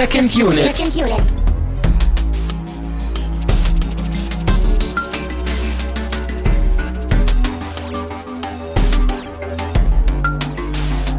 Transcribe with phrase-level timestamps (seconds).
[0.00, 0.74] Second Unit.
[0.74, 1.22] Second Unit.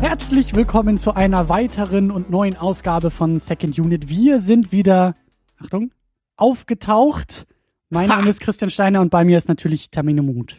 [0.01, 4.09] Herzlich willkommen zu einer weiteren und neuen Ausgabe von Second Unit.
[4.09, 5.15] Wir sind wieder,
[5.59, 5.91] Achtung,
[6.35, 7.45] aufgetaucht.
[7.91, 10.57] Mein Name ist Christian Steiner und bei mir ist natürlich Termine Mut.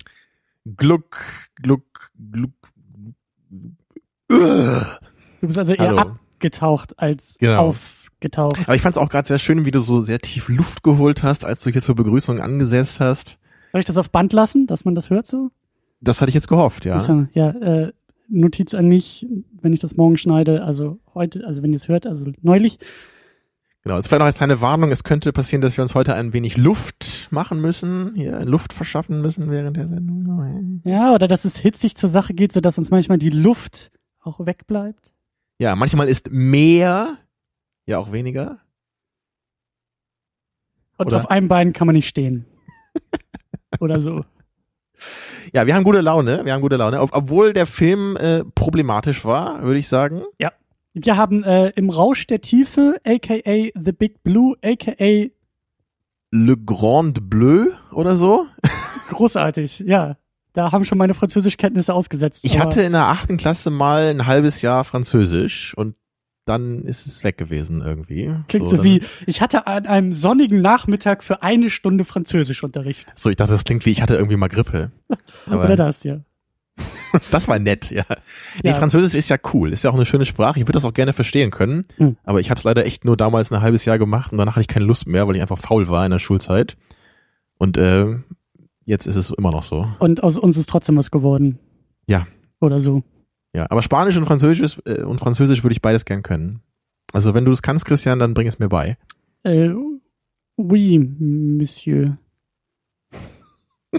[0.76, 1.18] Gluck,
[1.56, 2.52] Gluck, Gluck.
[4.28, 4.46] Du
[5.40, 5.98] bist also eher Hallo.
[5.98, 7.74] abgetaucht als Genau.
[8.22, 8.58] Aufgetaucht.
[8.64, 11.22] Aber ich fand es auch gerade sehr schön, wie du so sehr tief Luft geholt
[11.22, 13.38] hast, als du hier zur Begrüßung angesetzt hast.
[13.72, 15.50] Soll ich das auf Band lassen, dass man das hört so?
[16.00, 16.96] Das hatte ich jetzt gehofft, ja.
[16.96, 17.92] Achso, ja, äh,
[18.28, 19.26] Notiz an mich,
[19.60, 22.78] wenn ich das morgen schneide, also heute, also wenn ihr es hört, also neulich.
[23.84, 23.96] Genau.
[23.96, 26.56] Also vielleicht noch als kleine Warnung, es könnte passieren, dass wir uns heute ein wenig
[26.56, 30.80] Luft machen müssen, hier Luft verschaffen müssen während der Sendung.
[30.84, 35.12] Ja, oder dass es hitzig zur Sache geht, sodass uns manchmal die Luft auch wegbleibt.
[35.58, 37.18] Ja, manchmal ist mehr
[37.86, 38.58] ja auch weniger.
[40.98, 41.16] Und Oder?
[41.16, 42.46] auf einem Bein kann man nicht stehen.
[43.80, 44.24] Oder so.
[45.52, 47.00] Ja, wir haben gute Laune, wir haben gute Laune.
[47.00, 50.22] Ob, obwohl der Film äh, problematisch war, würde ich sagen.
[50.94, 55.30] Wir haben äh, im Rausch der Tiefe, aka The Big Blue, aka
[56.30, 58.46] Le Grand Bleu oder so.
[59.08, 60.16] großartig, ja.
[60.54, 62.44] Da haben schon meine Französischkenntnisse ausgesetzt.
[62.44, 65.96] Ich hatte in der achten Klasse mal ein halbes Jahr Französisch und
[66.44, 68.34] dann ist es weg gewesen irgendwie.
[68.48, 73.06] Klingt so, dann- wie, ich hatte an einem sonnigen Nachmittag für eine Stunde Französischunterricht.
[73.14, 74.90] So, ich dachte, das klingt wie, ich hatte irgendwie mal Grippe.
[75.46, 76.20] Aber Oder das, ja.
[77.30, 78.04] das war nett, ja.
[78.62, 78.76] Nee, Ja.
[78.76, 80.58] Französisch ist ja cool, ist ja auch eine schöne Sprache.
[80.58, 81.84] Ich würde das auch gerne verstehen können.
[81.98, 82.16] Hm.
[82.24, 84.62] Aber ich habe es leider echt nur damals ein halbes Jahr gemacht und danach hatte
[84.62, 86.76] ich keine Lust mehr, weil ich einfach faul war in der Schulzeit.
[87.58, 88.16] Und äh,
[88.84, 89.86] jetzt ist es immer noch so.
[90.00, 91.58] Und aus uns ist trotzdem was geworden.
[92.06, 92.26] Ja.
[92.60, 93.04] Oder so.
[93.54, 96.60] Ja, aber Spanisch und Französisch äh, und Französisch würde ich beides gern können.
[97.12, 98.96] Also wenn du es kannst, Christian, dann bring es mir bei.
[99.42, 99.70] Äh,
[100.56, 102.16] oui, Monsieur.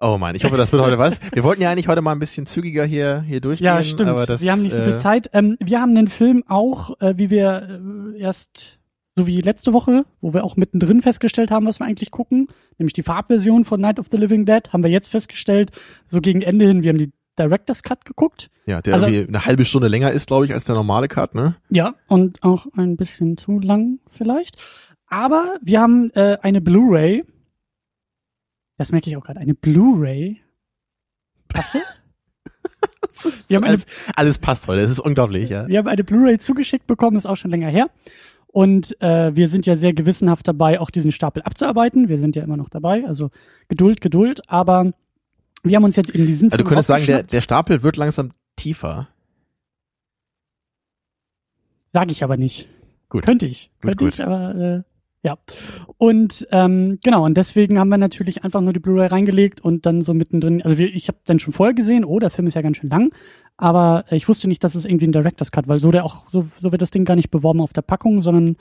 [0.00, 1.18] Oh Mann, ich hoffe, das wird heute was.
[1.32, 4.08] Wir wollten ja eigentlich heute mal ein bisschen zügiger hier hier durchgehen, Ja, stimmt.
[4.08, 5.28] aber das wir haben nicht so viel äh, Zeit.
[5.32, 7.80] Ähm, wir haben den Film auch, äh, wie wir
[8.14, 8.78] äh, erst,
[9.16, 12.46] so wie letzte Woche, wo wir auch mittendrin festgestellt haben, was wir eigentlich gucken,
[12.78, 15.72] nämlich die Farbversion von Night of the Living Dead, haben wir jetzt festgestellt,
[16.06, 18.50] so gegen Ende hin, wir haben die Director's Cut geguckt.
[18.66, 21.34] Ja, der Also- irgendwie eine halbe Stunde länger ist, glaube ich, als der normale Cut,
[21.34, 21.56] ne?
[21.70, 21.94] Ja.
[22.06, 24.56] Und auch ein bisschen zu lang vielleicht.
[25.06, 27.24] Aber wir haben äh, eine Blu-ray.
[28.76, 29.40] Das merke ich auch gerade.
[29.40, 30.40] Eine Blu-ray.
[31.48, 31.80] Tasse?
[33.48, 35.66] Wir haben eine alles, alles passt heute, es ist unglaublich, ja.
[35.66, 37.90] Wir haben eine Blu-ray zugeschickt bekommen, ist auch schon länger her.
[38.46, 42.08] Und äh, wir sind ja sehr gewissenhaft dabei, auch diesen Stapel abzuarbeiten.
[42.08, 43.30] Wir sind ja immer noch dabei, also
[43.68, 44.48] Geduld, Geduld.
[44.48, 44.92] Aber
[45.68, 48.32] wir haben uns jetzt eben diesen Also du könntest sagen, der, der Stapel wird langsam
[48.56, 49.08] tiefer.
[51.92, 52.68] Sage ich aber nicht.
[53.08, 53.24] Gut.
[53.24, 53.70] Könnte ich.
[53.80, 54.14] Gut, Könnte gut.
[54.14, 54.82] ich, aber äh,
[55.22, 55.36] ja.
[55.96, 60.02] Und ähm, genau, und deswegen haben wir natürlich einfach nur die Blu-ray reingelegt und dann
[60.02, 62.62] so mittendrin, also wir, ich habe dann schon vorher gesehen, oh, der Film ist ja
[62.62, 63.12] ganz schön lang,
[63.56, 66.30] aber äh, ich wusste nicht, dass es irgendwie ein Director's Cut, weil so der auch,
[66.30, 68.56] so, so wird das Ding gar nicht beworben auf der Packung, sondern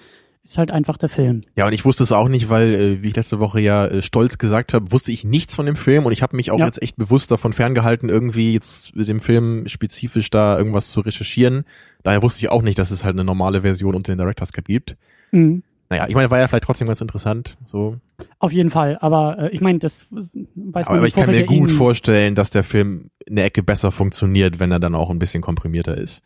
[0.47, 1.41] ist halt einfach der Film.
[1.55, 4.01] Ja, und ich wusste es auch nicht, weil, äh, wie ich letzte Woche ja äh,
[4.01, 6.65] stolz gesagt habe, wusste ich nichts von dem Film und ich habe mich auch Ja.
[6.65, 11.65] jetzt echt bewusst davon ferngehalten, irgendwie jetzt mit dem Film spezifisch da irgendwas zu recherchieren.
[12.03, 14.65] Daher wusste ich auch nicht, dass es halt eine normale Version unter den Director's Cut
[14.65, 14.95] gibt.
[15.31, 15.63] Mhm.
[15.89, 17.57] Naja, ich meine, war ja vielleicht trotzdem ganz interessant.
[17.71, 17.97] So.
[18.39, 21.45] Auf jeden Fall, aber äh, ich meine, das weiß man Aber, im ich kann mir
[21.45, 25.41] gut vorstellen, dass der Film eine Ecke besser funktioniert, wenn er dann auch ein bisschen
[25.41, 26.23] komprimierter ist.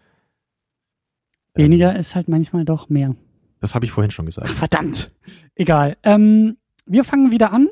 [1.53, 3.15] Weniger Ähm, ist halt manchmal doch mehr.
[3.61, 4.49] Das habe ich vorhin schon gesagt.
[4.49, 5.09] Verdammt.
[5.55, 5.95] Egal.
[6.03, 7.69] Ähm, wir fangen wieder an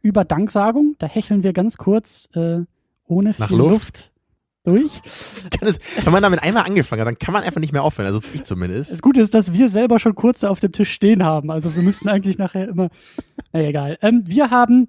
[0.00, 0.94] über Danksagung.
[0.98, 2.60] Da hecheln wir ganz kurz äh,
[3.06, 3.72] ohne Nach viel Luft?
[3.72, 4.12] Luft.
[4.64, 5.00] durch.
[5.60, 8.06] Es, wenn man damit einmal angefangen hat, dann kann man einfach nicht mehr aufhören.
[8.06, 8.92] Also ich zumindest.
[8.92, 11.50] Das Gute ist, dass wir selber schon kurz auf dem Tisch stehen haben.
[11.50, 12.88] Also wir müssten eigentlich nachher immer.
[13.52, 13.98] Naja, egal.
[14.02, 14.88] Ähm, wir haben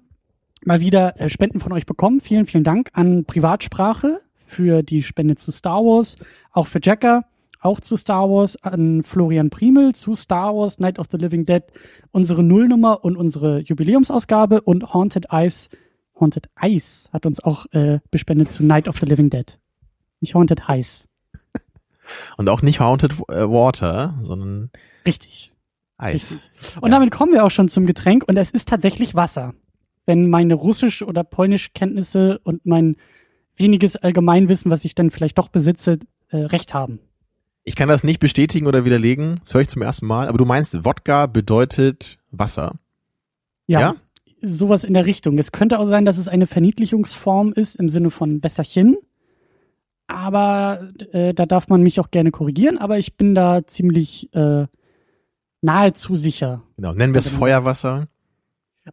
[0.64, 2.20] mal wieder äh, Spenden von euch bekommen.
[2.20, 6.16] Vielen, vielen Dank an Privatsprache für die Spende zu Star Wars,
[6.52, 7.24] auch für Jacker,
[7.66, 11.62] auch zu Star Wars, an Florian Primel zu Star Wars, Night of the Living Dead,
[12.12, 15.68] unsere Nullnummer und unsere Jubiläumsausgabe und Haunted Ice.
[16.18, 19.58] Haunted Ice hat uns auch äh, bespendet zu Night of the Living Dead.
[20.20, 21.04] Nicht Haunted Ice.
[22.38, 24.70] Und auch nicht Haunted äh, Water, sondern
[25.06, 25.52] Richtig.
[25.98, 26.14] Eis.
[26.14, 26.40] Richtig.
[26.80, 26.98] Und Ja.
[26.98, 29.54] damit kommen wir auch schon zum Getränk und es ist tatsächlich Wasser.
[30.06, 32.96] Wenn meine Russisch- oder Polnischkenntnisse und mein
[33.56, 35.98] weniges Allgemeinwissen, was ich dann vielleicht doch besitze,
[36.28, 37.00] äh, recht haben.
[37.68, 39.34] Ich kann das nicht bestätigen oder widerlegen.
[39.42, 40.28] Das höre ich zum ersten Mal.
[40.28, 42.76] Aber du meinst, Wodka bedeutet Wasser.
[43.66, 43.94] Ja, Ja?
[44.40, 45.36] sowas in der Richtung.
[45.38, 48.96] Es könnte auch sein, dass es eine Verniedlichungsform ist im Sinne von Wässerchen.
[50.06, 52.78] Aber äh, da darf man mich auch gerne korrigieren.
[52.78, 54.66] Aber ich bin da ziemlich äh,
[55.62, 56.62] nahezu sicher.
[56.76, 57.38] Genau, nennen wir es Genau.
[57.40, 58.06] Feuerwasser.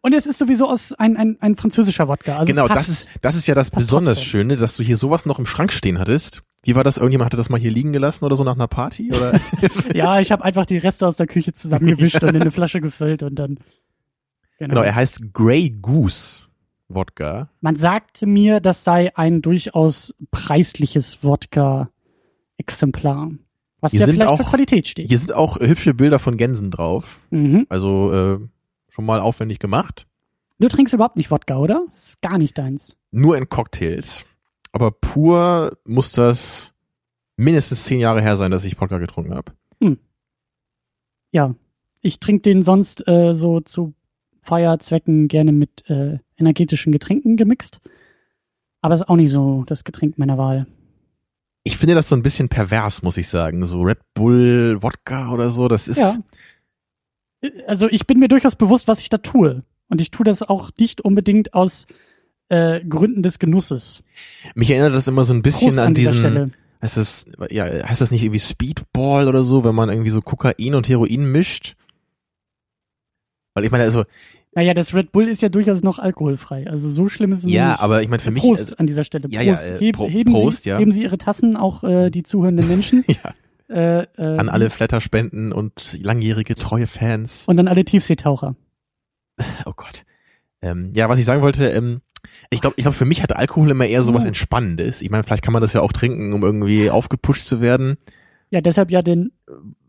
[0.02, 2.40] Und es ist sowieso aus ein, ein, ein französischer Wodka.
[2.40, 2.90] Also genau, passt.
[2.90, 4.30] das ist, das ist ja das besonders trotzdem.
[4.32, 6.42] Schöne, dass du hier sowas noch im Schrank stehen hattest.
[6.64, 6.98] Wie war das?
[6.98, 9.12] Irgendjemand hatte das mal hier liegen gelassen oder so nach einer Party?
[9.14, 9.40] Oder?
[9.94, 13.22] Ja, ich habe einfach die Reste aus der Küche zusammengewischt und in eine Flasche gefüllt
[13.24, 13.56] und dann.
[14.60, 14.76] Genau.
[14.76, 16.46] genau, er heißt Grey Goose
[16.88, 17.50] Wodka.
[17.62, 23.32] Man sagte mir, das sei ein durchaus preisliches Wodka-Exemplar.
[23.82, 25.10] Was Hier ja sind vielleicht auch- für Qualität steht.
[25.10, 27.20] Hier sind auch hübsche Bilder von Gänsen drauf.
[27.32, 27.66] Mhm.
[27.68, 28.40] Also äh,
[28.90, 30.08] schon mal aufwendig gemacht.
[30.60, 31.86] Du trinkst überhaupt nicht Wodka, oder?
[31.94, 32.96] Das ist gar nicht deins.
[33.12, 34.24] Nur in Cocktails.
[34.74, 36.74] Aber pur muss das
[37.38, 39.54] mindestens zehn Jahre her sein, dass ich Wodka getrunken habe.
[41.34, 41.56] Ja.
[42.02, 43.94] Ich trinke den sonst äh, so zu
[44.44, 47.80] Feierzwecken gerne mit äh, energetischen Getränken gemixt.
[48.82, 50.68] Aber ist auch nicht so das Getränk meiner Wahl.
[51.64, 53.66] Ich finde das so ein bisschen pervers, muss ich sagen.
[53.66, 55.98] So Red Bull, Wodka oder so, das ist.
[55.98, 56.16] Ja.
[57.68, 59.64] Also ich bin mir durchaus bewusst, was ich da tue.
[59.88, 61.88] Und ich tue das auch nicht unbedingt aus
[62.50, 64.04] äh, Gründen des Genusses.
[64.56, 66.18] Mich erinnert das immer so ein bisschen Prost an, an diesen.
[66.18, 66.52] Stelle.
[66.82, 70.76] Heißt das, ja, heißt das nicht irgendwie Speedball oder so, wenn man irgendwie so Kokain
[70.76, 71.76] und Heroin mischt?
[73.54, 74.04] Weil ich meine, also,
[74.54, 76.68] Naja, das Red Bull ist ja durchaus noch alkoholfrei.
[76.68, 77.80] Also so schlimm ist es ja, nicht.
[77.80, 79.30] aber ich meine, für mich, Prost also, an dieser Stelle.
[79.30, 79.64] Ja, Prost.
[79.64, 80.78] ja, äh, Heb, heben, Prost, Sie, ja.
[80.78, 83.06] heben Sie Ihre Tassen, auch äh, die zuhörenden Menschen.
[83.08, 83.34] ja,
[83.70, 87.46] äh, äh, an alle Flatterspenden und langjährige treue Fans.
[87.48, 88.56] Und an alle Tiefseetaucher.
[89.66, 90.04] Oh Gott.
[90.62, 92.02] Ähm, ja, was ich sagen wollte, ähm,
[92.54, 94.28] ich glaube, ich glaube, für mich hat Alkohol immer eher sowas Oh.
[94.28, 95.02] Entspannendes.
[95.02, 97.98] Ich meine, vielleicht kann man das ja auch trinken, um irgendwie aufgepusht zu werden.
[98.50, 99.32] Ja, deshalb ja den,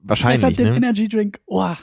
[0.03, 0.77] Wahrscheinlich, deshalb den ne?
[0.77, 1.41] Energy Drink.
[1.47, 1.75] Oh,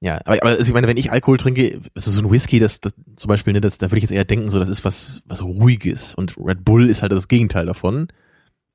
[0.00, 2.80] Ja, aber, aber also ich meine, wenn ich Alkohol trinke, also so ein Whisky, das,
[2.80, 5.22] das zum Beispiel, ne, das, da würde ich jetzt eher denken, so das ist was,
[5.26, 8.08] was ruhiges und Red Bull ist halt das Gegenteil davon.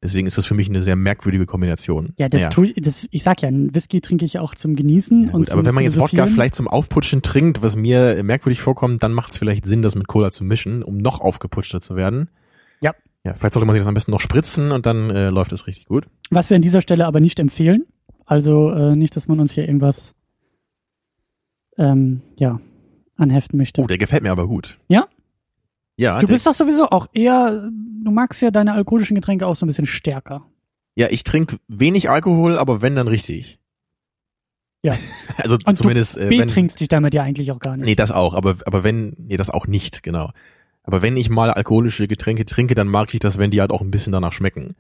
[0.04, 2.14] Deswegen ist das für mich eine sehr merkwürdige Kombination.
[2.18, 2.50] ja, das Naja.
[2.50, 5.48] tue das, ich sag ja, ein Whisky trinke ich auch zum Genießen Ja, und gut,
[5.50, 9.12] zum aber wenn man jetzt Wodka vielleicht zum Aufputschen trinkt, was mir merkwürdig vorkommt, dann
[9.14, 12.30] macht es vielleicht Sinn, das mit Cola zu mischen, um noch aufgeputschter zu werden.
[12.80, 12.94] Ja.
[13.24, 15.66] Ja, vielleicht sollte man sich das am besten noch spritzen und dann äh, läuft es
[15.66, 16.06] richtig gut.
[16.30, 17.86] Was wir an dieser Stelle aber nicht empfehlen.
[18.26, 20.14] Also äh, nicht, dass man uns hier irgendwas
[21.78, 22.60] ähm, ja,
[23.16, 23.82] anheften möchte.
[23.82, 24.78] Oh, der gefällt mir aber gut.
[24.90, 25.08] Ja?
[25.98, 29.66] Ja, du bist doch sowieso auch eher, du magst ja deine alkoholischen Getränke auch so
[29.66, 30.46] ein bisschen stärker.
[30.96, 33.60] ja, ich trinke wenig Alkohol, aber wenn, dann richtig.
[34.84, 34.96] Ja.
[35.38, 37.88] also Und zumindest, du äh, wenn, betrinkst dich damit ja eigentlich auch gar nicht.
[37.88, 40.32] Nee, das auch, aber, aber wenn, nee, das auch nicht, genau.
[40.84, 43.82] Aber wenn ich mal alkoholische Getränke trinke, dann mag ich das, wenn die halt auch
[43.82, 44.74] ein bisschen danach schmecken.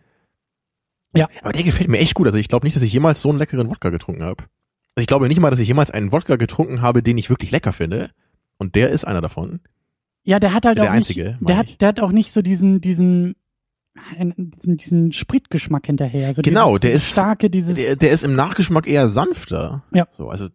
[1.13, 1.27] Ja.
[1.41, 2.27] Aber der gefällt mir echt gut.
[2.27, 4.43] Also ich glaube nicht, dass ich jemals so einen leckeren Wodka getrunken habe.
[4.95, 7.51] Also ich glaube nicht mal, dass ich jemals einen Wodka getrunken habe, den ich wirklich
[7.51, 8.11] lecker finde.
[8.57, 9.59] Und der ist einer davon.
[10.27, 12.41] Ja, der hat halt Der auch einzige, nicht, der hat, der hat auch nicht so
[12.41, 13.35] diesen, diesen,
[14.19, 16.27] diesen, diesen Spritgeschmack hinterher.
[16.27, 19.83] Also Genau, dieses, der ist- starke, dieses, Der, der ist im Nachgeschmack eher sanfter.
[19.93, 20.07] Ja.
[20.11, 20.47] So, also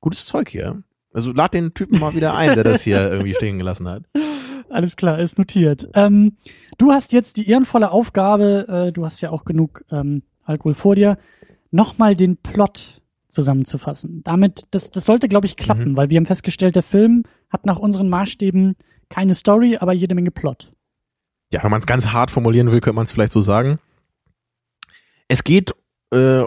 [0.00, 0.82] gutes Zeug hier.
[1.12, 4.04] Also lad den Typen mal wieder ein, der das hier irgendwie stehen gelassen hat.
[4.70, 5.88] alles klar, ist notiert.
[5.94, 6.36] Ähm,
[6.78, 10.94] du hast jetzt die ehrenvolle Aufgabe, äh, du hast ja auch genug ähm, Alkohol vor
[10.96, 11.18] dir,
[11.70, 14.22] nochmal den Plot zusammenzufassen.
[14.24, 15.96] Damit, das, das sollte, glaube ich, klappen, Mhm.
[15.96, 18.76] weil wir haben festgestellt, der Film hat nach unseren Maßstäben
[19.12, 20.72] keine Story, aber jede Menge Plot.
[21.52, 23.78] ja, wenn man es ganz hart formulieren will, könnte man es vielleicht so sagen.
[25.28, 25.72] Es geht
[26.12, 26.44] äh,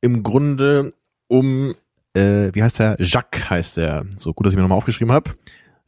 [0.00, 0.94] im Grunde
[1.28, 1.74] um,
[2.14, 2.96] äh, wie heißt er?
[3.00, 4.06] Jacques heißt er.
[4.16, 5.30] So gut, dass ich mir nochmal aufgeschrieben habe.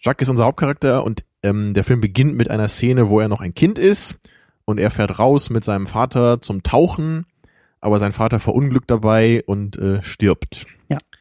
[0.01, 3.41] Jacques ist unser Hauptcharakter und ähm, der Film beginnt mit einer Szene, wo er noch
[3.41, 4.17] ein Kind ist
[4.65, 7.27] und er fährt raus mit seinem Vater zum Tauchen,
[7.81, 10.67] aber sein Vater verunglückt dabei und äh, stirbt.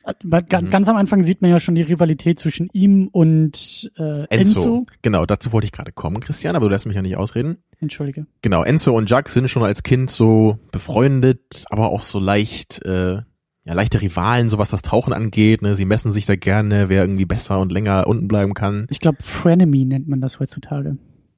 [0.05, 0.70] Mhm.
[0.70, 4.60] Ganz am Anfang sieht man ja schon die Rivalität zwischen ihm und äh, Enzo.
[4.60, 4.84] Enzo.
[5.01, 7.58] Genau, dazu wollte ich gerade kommen, Christian, aber du lässt mich ja nicht ausreden.
[7.79, 8.27] Entschuldige.
[8.41, 13.22] Genau, Enzo und Jacques sind schon als Kind so befreundet, aber auch so leicht, äh,
[13.63, 15.62] ja, leichte Rivalen, so was das Tauchen angeht.
[15.62, 15.75] Ne?
[15.75, 18.88] Sie messen sich da gerne, wer irgendwie besser und länger unten bleiben kann.
[18.89, 20.98] Ich glaube, Frenemy nennt man das heutzutage.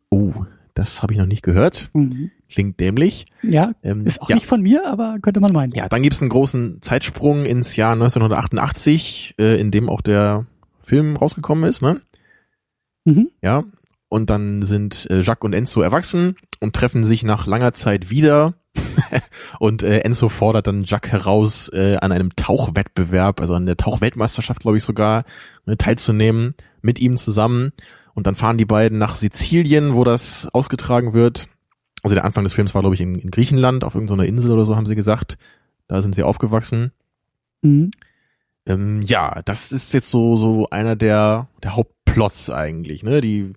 [0.10, 0.34] Oh,
[0.74, 1.90] das habe ich noch nicht gehört.
[1.94, 2.32] Mhm.
[2.54, 3.26] Klingt dämlich.
[3.42, 4.36] Ja, Ähm, ist auch ja.
[4.36, 5.72] nicht von mir, aber könnte man meinen.
[5.72, 10.46] Ja, dann gibt's einen großen Zeitsprung ins Jahr 1988, äh, in dem auch der
[10.80, 12.00] Film rausgekommen ist, ne?
[13.06, 13.30] Mhm.
[13.42, 13.64] Ja.
[14.08, 18.54] Und dann sind äh, Jacques und Enzo erwachsen und treffen sich nach langer Zeit wieder.
[19.60, 24.62] und äh, Enzo fordert dann Jacques heraus, äh, an einem Tauchwettbewerb, also an der Tauchweltmeisterschaft,
[24.62, 25.24] glaube ich sogar,
[25.66, 27.72] ne, teilzunehmen, mit ihm zusammen.
[28.14, 31.48] Und dann fahren die beiden nach Sizilien, wo das ausgetragen wird.
[32.04, 34.66] Also der Anfang des Films war, glaube ich, in, in Griechenland, auf irgendeiner Insel oder
[34.66, 35.38] so, haben sie gesagt.
[35.88, 36.92] Da sind sie aufgewachsen.
[37.62, 37.92] Mhm.
[38.66, 43.20] Ähm, ja, das ist jetzt so, so einer der, der Hauptplots eigentlich, ne?
[43.22, 43.54] Die,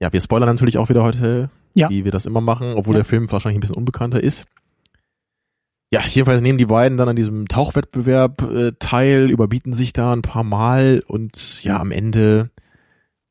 [0.00, 1.88] ja, wir spoilern natürlich auch wieder heute, Ja.
[1.88, 2.98] wie wir das immer machen, obwohl Ja.
[2.98, 4.44] der Film wahrscheinlich ein bisschen unbekannter ist.
[5.92, 10.22] Ja, jedenfalls nehmen die beiden dann an diesem Tauchwettbewerb äh, teil, überbieten sich da ein
[10.22, 12.50] paar Mal und ja, am Ende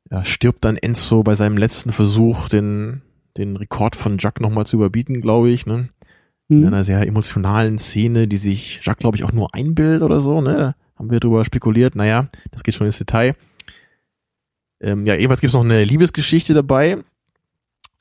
[0.09, 3.01] ja, stirbt dann Enzo bei seinem letzten Versuch, den,
[3.37, 5.89] den Rekord von Jack nochmal zu überbieten, glaube ich, ne?
[6.49, 6.67] In Hm.
[6.67, 10.53] einer sehr emotionalen Szene, die sich Jack, glaube ich, auch nur einbildet oder so, ne?
[10.55, 11.95] Da haben wir drüber spekuliert.
[11.95, 13.35] Naja, das geht schon ins Detail.
[14.81, 16.97] Ähm, ja, jedenfalls gibt's noch eine Liebesgeschichte dabei.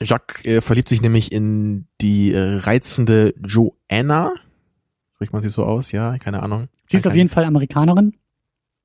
[0.00, 4.32] Jacques äh, verliebt sich nämlich in die äh, reizende Joanna.
[5.14, 5.92] Spricht man sie so aus?
[5.92, 6.68] Ja, keine Ahnung.
[6.86, 8.14] Sie ist auf jeden Fall Amerikanerin.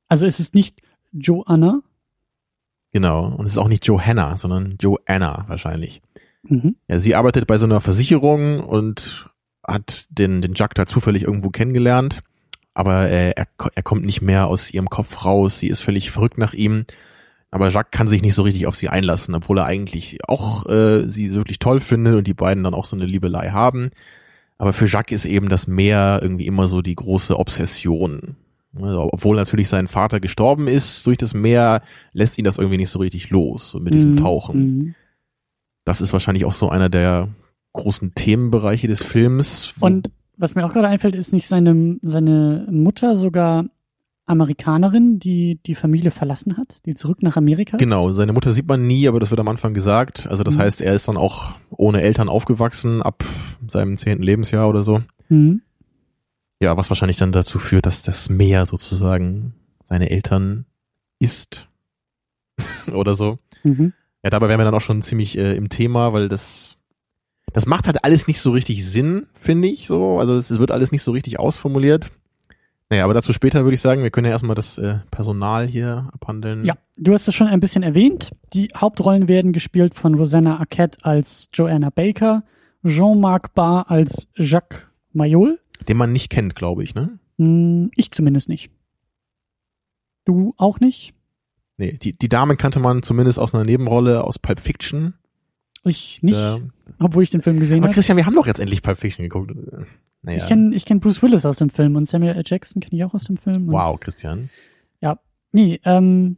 [0.08, 1.82] Also es ist nicht Joanna.
[2.94, 3.28] Genau.
[3.36, 6.02] Und es ist auch nicht Johanna, sondern Joanna wahrscheinlich.
[6.50, 6.76] Mhm.
[6.88, 9.30] Ja, sie arbeitet bei so einer Versicherung und
[9.66, 12.22] hat den, den Jack da zufällig irgendwo kennengelernt.
[12.74, 15.60] Aber äh, er, er kommt nicht mehr aus ihrem Kopf raus.
[15.60, 16.86] Sie ist völlig verrückt nach ihm.
[17.50, 21.06] Aber Jacques kann sich nicht so richtig auf sie einlassen, obwohl er eigentlich auch äh,
[21.08, 23.90] sie wirklich toll findet und die beiden dann auch so eine Liebelei haben.
[24.58, 28.36] Aber für Jacques ist eben das Meer irgendwie immer so die große Obsession.
[28.80, 31.82] Also, obwohl natürlich sein Vater gestorben ist durch das Meer,
[32.14, 34.18] lässt ihn das irgendwie nicht so richtig los, so mit diesem Mhm.
[34.18, 34.60] Tauchen.
[34.60, 34.96] Mhm.
[35.88, 37.30] Das ist wahrscheinlich auch so einer der
[37.72, 39.74] großen Themenbereiche des Films.
[39.80, 43.64] Und was mir auch gerade einfällt, ist nicht seine, seine Mutter sogar
[44.26, 47.80] Amerikanerin, die die Familie verlassen hat, die zurück nach Amerika ist?
[47.80, 50.28] genau, seine Mutter sieht man nie, aber das wird am Anfang gesagt.
[50.30, 50.60] Also das Mhm.
[50.60, 53.24] heißt, er ist dann auch ohne Eltern aufgewachsen ab
[53.70, 55.02] seinem zehnten Lebensjahr oder so.
[55.30, 55.62] Mhm.
[56.62, 59.54] Ja, was wahrscheinlich dann dazu führt, dass das Meer sozusagen
[59.86, 60.66] seine Eltern
[61.20, 61.70] ist.
[62.94, 63.40] oder so.
[63.64, 63.94] Mhm.
[64.24, 66.78] Ja, dabei wären wir dann auch schon ziemlich äh, im Thema, weil das
[67.54, 70.20] das macht halt alles nicht so richtig Sinn, finde ich so.
[70.20, 72.12] Also es wird alles nicht so richtig ausformuliert.
[72.90, 76.10] Naja, aber dazu später würde ich sagen, wir können ja erstmal das äh, Personal hier
[76.14, 76.64] abhandeln.
[76.66, 78.32] Ja, du hast es schon ein bisschen erwähnt.
[78.54, 82.44] Die Hauptrollen werden gespielt von Rosanna Arquette als Joanna Baker,
[82.86, 85.60] Jean-Marc Barr als Jacques Mayol.
[85.88, 87.20] Den man nicht kennt, glaube ich, ne?
[87.38, 88.72] Hm, ich zumindest nicht.
[90.24, 91.14] Du auch nicht?
[91.78, 95.14] Nee, die, die Dame kannte man zumindest aus einer Nebenrolle aus Pulp Fiction.
[95.84, 96.60] Ich nicht, Äh,
[97.00, 97.94] obwohl ich den Film gesehen aber habe.
[97.94, 99.52] Christian, wir haben doch jetzt endlich Pulp Fiction geguckt.
[100.24, 100.38] Naja.
[100.40, 102.44] Ich kenne ich kenn Bruce Willis aus dem Film und Samuel L.
[102.46, 103.68] Jackson kenne ich auch aus dem Film.
[103.68, 104.50] Wow, Christian.
[105.54, 106.36] Nee, ähm,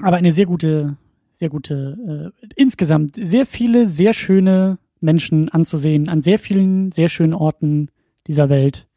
[0.00, 0.96] aber eine sehr gute,
[1.34, 7.34] sehr gute, äh, insgesamt sehr viele, sehr schöne Menschen anzusehen, an sehr vielen, sehr schönen
[7.34, 7.90] Orten
[8.26, 8.88] dieser Welt.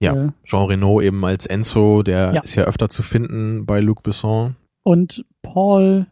[0.00, 0.14] Ja.
[0.14, 2.40] Äh, Jean Reno eben als Enzo, der Ja.
[2.40, 4.56] ist ja öfter zu finden bei Luc Besson.
[4.82, 6.06] Und Paul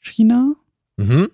[0.00, 0.54] China,
[0.96, 1.30] Mhm.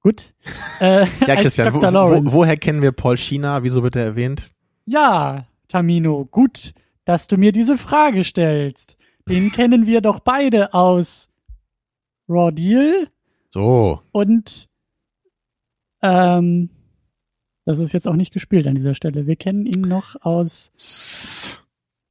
[0.00, 0.32] gut.
[0.80, 3.62] Äh, Ja, Christian, wo, wo, woher kennen wir Paul China?
[3.62, 4.50] Wieso wird er erwähnt?
[4.84, 6.72] Ja, Tamino, gut,
[7.04, 8.96] dass du mir diese Frage stellst.
[9.28, 11.28] Den kennen wir doch beide aus
[12.28, 13.08] Raw Deal
[13.50, 14.00] So.
[14.12, 14.68] und
[16.02, 16.70] ähm,
[17.64, 19.26] das ist jetzt auch nicht gespielt an dieser Stelle.
[19.26, 20.70] Wir kennen ihn noch aus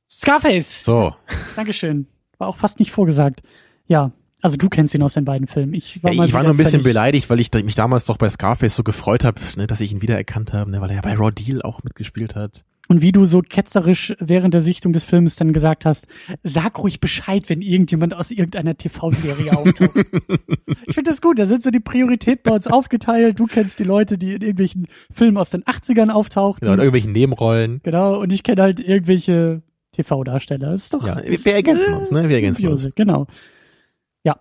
[0.09, 0.81] Scarface.
[0.83, 1.13] So.
[1.55, 2.07] Dankeschön.
[2.37, 3.41] War auch fast nicht vorgesagt.
[3.87, 4.11] Ja,
[4.41, 5.73] also du kennst ihn aus den beiden Filmen.
[5.73, 8.29] Ich war, mal ich war nur ein bisschen beleidigt, weil ich mich damals doch bei
[8.29, 11.15] Scarface so gefreut habe, ne, dass ich ihn wiedererkannt habe, ne, weil er ja bei
[11.15, 12.63] Raw Deal auch mitgespielt hat.
[12.87, 16.07] Und wie du so ketzerisch während der Sichtung des Films dann gesagt hast,
[16.43, 19.95] sag ruhig Bescheid, wenn irgendjemand aus irgendeiner TV-Serie auftaucht.
[20.85, 23.39] ich finde das gut, da sind so die Prioritäten bei uns aufgeteilt.
[23.39, 26.65] Du kennst die Leute, die in irgendwelchen Filmen aus den 80ern auftauchten.
[26.65, 27.79] Genau, in irgendwelchen Nebenrollen.
[27.83, 29.63] Genau, und ich kenne halt irgendwelche
[29.95, 30.73] TV-Darsteller.
[30.73, 31.05] Ist doch.
[31.05, 32.27] Ja, ist, wir ergänzen uns, ne?
[32.29, 32.81] Wir ergänzen uns.
[32.81, 33.27] Symbiose, Genau.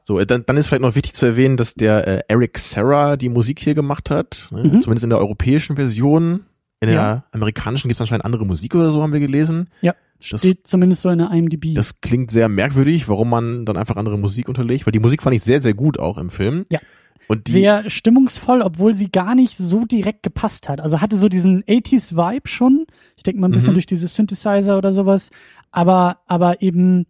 [0.04, 3.16] So, äh, dann, dann ist vielleicht noch wichtig zu erwähnen, dass der äh, Eric Serra
[3.18, 4.64] die Musik hier gemacht hat, ne?
[4.64, 4.80] Mhm.
[4.80, 6.44] zumindest in der europäischen Version.
[6.80, 7.24] In der Ja.
[7.32, 9.68] amerikanischen gibt es anscheinend andere Musik oder so, haben wir gelesen.
[9.82, 9.94] Ja,
[10.30, 11.74] Das, Steht zumindest so in der IMDb.
[11.74, 15.36] das klingt sehr merkwürdig, warum man dann einfach andere Musik unterlegt, weil die Musik fand
[15.36, 16.64] ich sehr, sehr gut auch im Film.
[16.72, 16.80] Ja.
[17.28, 20.80] Und die, sehr stimmungsvoll, obwohl sie gar nicht so direkt gepasst hat.
[20.80, 22.86] Also hatte so diesen 80s Vibe schon.
[23.16, 23.76] Ich denke mal ein bisschen Mhm.
[23.76, 25.30] durch diese Synthesizer oder sowas.
[25.70, 27.06] Aber, aber eben,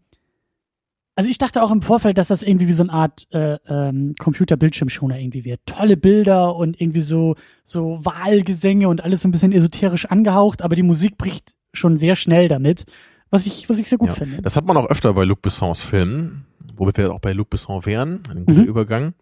[1.17, 4.15] also ich dachte auch im Vorfeld, dass das irgendwie wie so eine Art äh, ähm,
[4.19, 5.61] Computer-Bildschirmschoner irgendwie wird.
[5.67, 10.75] Tolle Bilder und irgendwie so, so Wahlgesänge und alles so ein bisschen esoterisch angehaucht, aber
[10.77, 12.85] die Musik bricht schon sehr schnell damit.
[13.31, 14.43] Was ich, was ich sehr gut ja, finde.
[14.43, 17.85] das hat man auch öfter bei Luc Bessons Filmen, womit wir auch bei Luc Besson
[17.85, 18.67] wären, ein guter Mhm.
[18.67, 19.15] Übergang.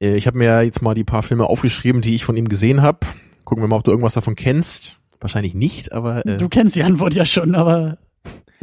[0.00, 2.82] Äh, Ich habe mir jetzt mal die paar Filme aufgeschrieben, die ich von ihm gesehen
[2.82, 3.00] habe.
[3.44, 4.98] Gucken wir mal, ob du irgendwas davon kennst.
[5.20, 7.98] Wahrscheinlich nicht, aber äh, Du kennst die Antwort ja schon, aber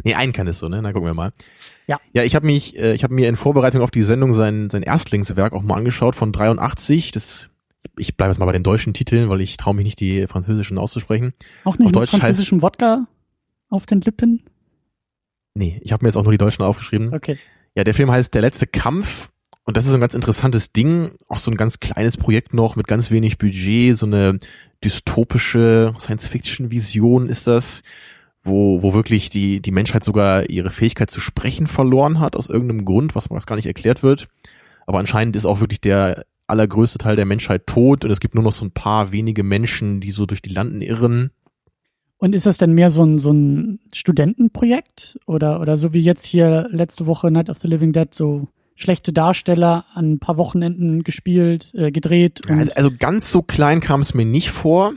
[0.04, 0.80] Nee, einen kann es so, ne?
[0.80, 1.32] Na gucken wir mal.
[1.88, 1.98] Ja.
[2.12, 4.82] Ja, ich habe mich, äh, ich habe mir in Vorbereitung auf die Sendung sein sein
[4.82, 7.10] Erstlingswerk auch mal angeschaut von 83.
[7.10, 7.48] Das,
[7.96, 10.78] ich bleibe jetzt mal bei den deutschen Titeln, weil ich traue mich nicht die französischen
[10.78, 11.32] auszusprechen.
[11.64, 13.06] auch nicht Auf mit Deutsch heißt- französischem Wodka
[13.70, 14.44] auf den Lippen.
[15.54, 17.12] Nee, ich habe mir jetzt auch nur die deutschen aufgeschrieben.
[17.12, 17.36] Okay.
[17.76, 19.30] Ja, der Film heißt Der letzte Kampf
[19.68, 22.86] und das ist ein ganz interessantes Ding, auch so ein ganz kleines Projekt noch mit
[22.86, 24.38] ganz wenig Budget, so eine
[24.82, 27.82] dystopische Science-Fiction-Vision ist das,
[28.42, 32.86] wo, wo wirklich die, die Menschheit sogar ihre Fähigkeit zu sprechen verloren hat, aus irgendeinem
[32.86, 34.28] Grund, was, was gar nicht erklärt wird.
[34.86, 38.44] Aber anscheinend ist auch wirklich der allergrößte Teil der Menschheit tot und es gibt nur
[38.44, 41.30] noch so ein paar wenige Menschen, die so durch die Landen irren.
[42.16, 46.24] Und ist das denn mehr so ein, so ein Studentenprojekt oder, oder so wie jetzt
[46.24, 48.48] hier letzte Woche Night of the Living Dead so
[48.78, 52.42] schlechte Darsteller an ein paar Wochenenden gespielt, äh, gedreht?
[52.48, 54.94] Also, also ganz so klein kam es mir nicht vor,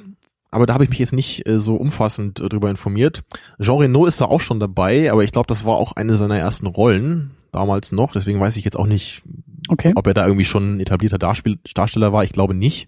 [0.51, 3.23] aber da habe ich mich jetzt nicht äh, so umfassend äh, drüber informiert.
[3.59, 6.37] Jean Reno ist da auch schon dabei, aber ich glaube, das war auch eine seiner
[6.37, 9.23] ersten Rollen damals noch, deswegen weiß ich jetzt auch nicht,
[9.67, 9.93] okay.
[9.95, 12.23] ob er da irgendwie schon ein etablierter Darspiel Darsteller war.
[12.23, 12.87] Ich glaube nicht.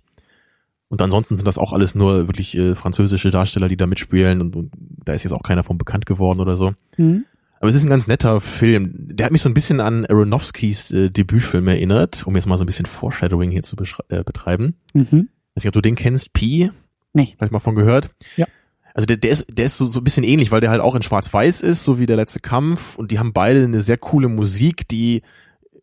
[0.89, 4.55] Und ansonsten sind das auch alles nur wirklich äh, französische Darsteller, die da mitspielen und,
[4.55, 4.71] und
[5.03, 6.73] da ist jetzt auch keiner von bekannt geworden oder so.
[6.97, 7.25] Mhm.
[7.63, 8.91] Aber es ist ein ganz netter Film.
[8.93, 12.65] Der hat mich so ein bisschen an Aronofskis äh, Debütfilm erinnert, um jetzt mal so
[12.65, 13.77] ein bisschen Foreshadowing hier zu
[14.09, 14.75] äh, betreiben.
[14.93, 15.29] Mhm.
[15.55, 16.71] Weiß nicht, ob du den kennst, Pi?
[17.13, 17.35] Nee.
[17.37, 18.09] Vielleicht mal von gehört?
[18.35, 18.47] Ja.
[18.93, 20.93] Also der, der ist, der ist so, so ein bisschen ähnlich, weil der halt auch
[20.93, 22.97] in Schwarz-Weiß ist, so wie der letzte Kampf.
[22.97, 25.21] Und die haben beide eine sehr coole Musik, die,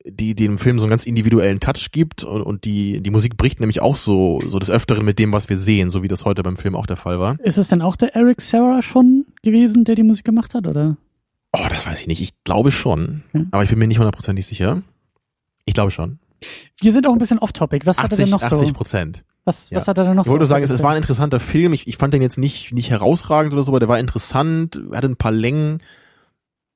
[0.05, 2.25] die dem Film so einen ganz individuellen Touch gibt.
[2.25, 5.49] Und, und die, die Musik bricht nämlich auch so, so des Öfteren mit dem, was
[5.49, 7.41] wir sehen, so wie das heute beim Film auch der Fall war.
[7.41, 10.99] Ist es denn auch der Eric Serra schon gewesen, der die Musik gemacht hat, oder?
[11.52, 12.21] Oh, das weiß ich nicht.
[12.21, 13.23] Ich glaube schon.
[13.33, 13.49] Hm.
[13.50, 14.83] Aber ich bin mir nicht hundertprozentig sicher.
[15.64, 16.19] Ich glaube schon.
[16.80, 17.87] Wir sind auch ein bisschen off-topic.
[17.87, 18.75] Was hat er 80, denn noch 80 so?
[18.75, 19.25] Prozent.
[19.45, 19.76] Was, Ja.
[19.76, 20.50] was hat er denn noch Ich wollte so?
[20.50, 21.73] sagen, es, es war ein interessanter Film.
[21.73, 25.09] Ich, ich fand den jetzt nicht, nicht herausragend oder so, aber der war interessant, hatte
[25.09, 25.83] ein paar Längen.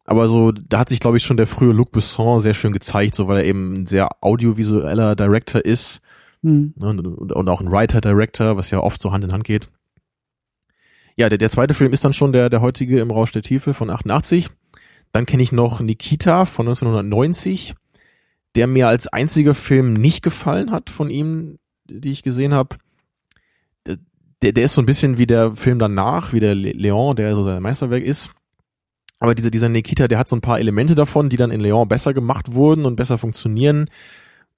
[0.07, 3.14] Aber so, da hat sich, glaube ich, schon der frühe Luc Besson sehr schön gezeigt,
[3.14, 6.00] so weil er eben ein sehr audiovisueller Director ist
[6.43, 6.75] Hm.
[6.76, 9.71] ne, und, und, und auch ein Writer-Director, was ja oft so Hand in Hand geht.
[11.16, 13.73] Ja, der, der zweite Film ist dann schon der, der heutige im Rausch der Tiefe
[13.73, 14.50] von 88.
[15.14, 17.75] Dann kenne ich noch Nikita von 1990,
[18.56, 22.77] der mir als einziger Film nicht gefallen hat von ihm, die ich gesehen habe.
[24.42, 27.35] Der, der ist so ein bisschen wie der Film danach, wie der Le- Leon, der
[27.37, 28.31] so sein Meisterwerk ist.
[29.20, 31.87] Aber dieser, dieser Nikita, der hat so ein paar Elemente davon, die dann in Leon
[31.88, 33.88] besser gemacht wurden und besser funktionieren.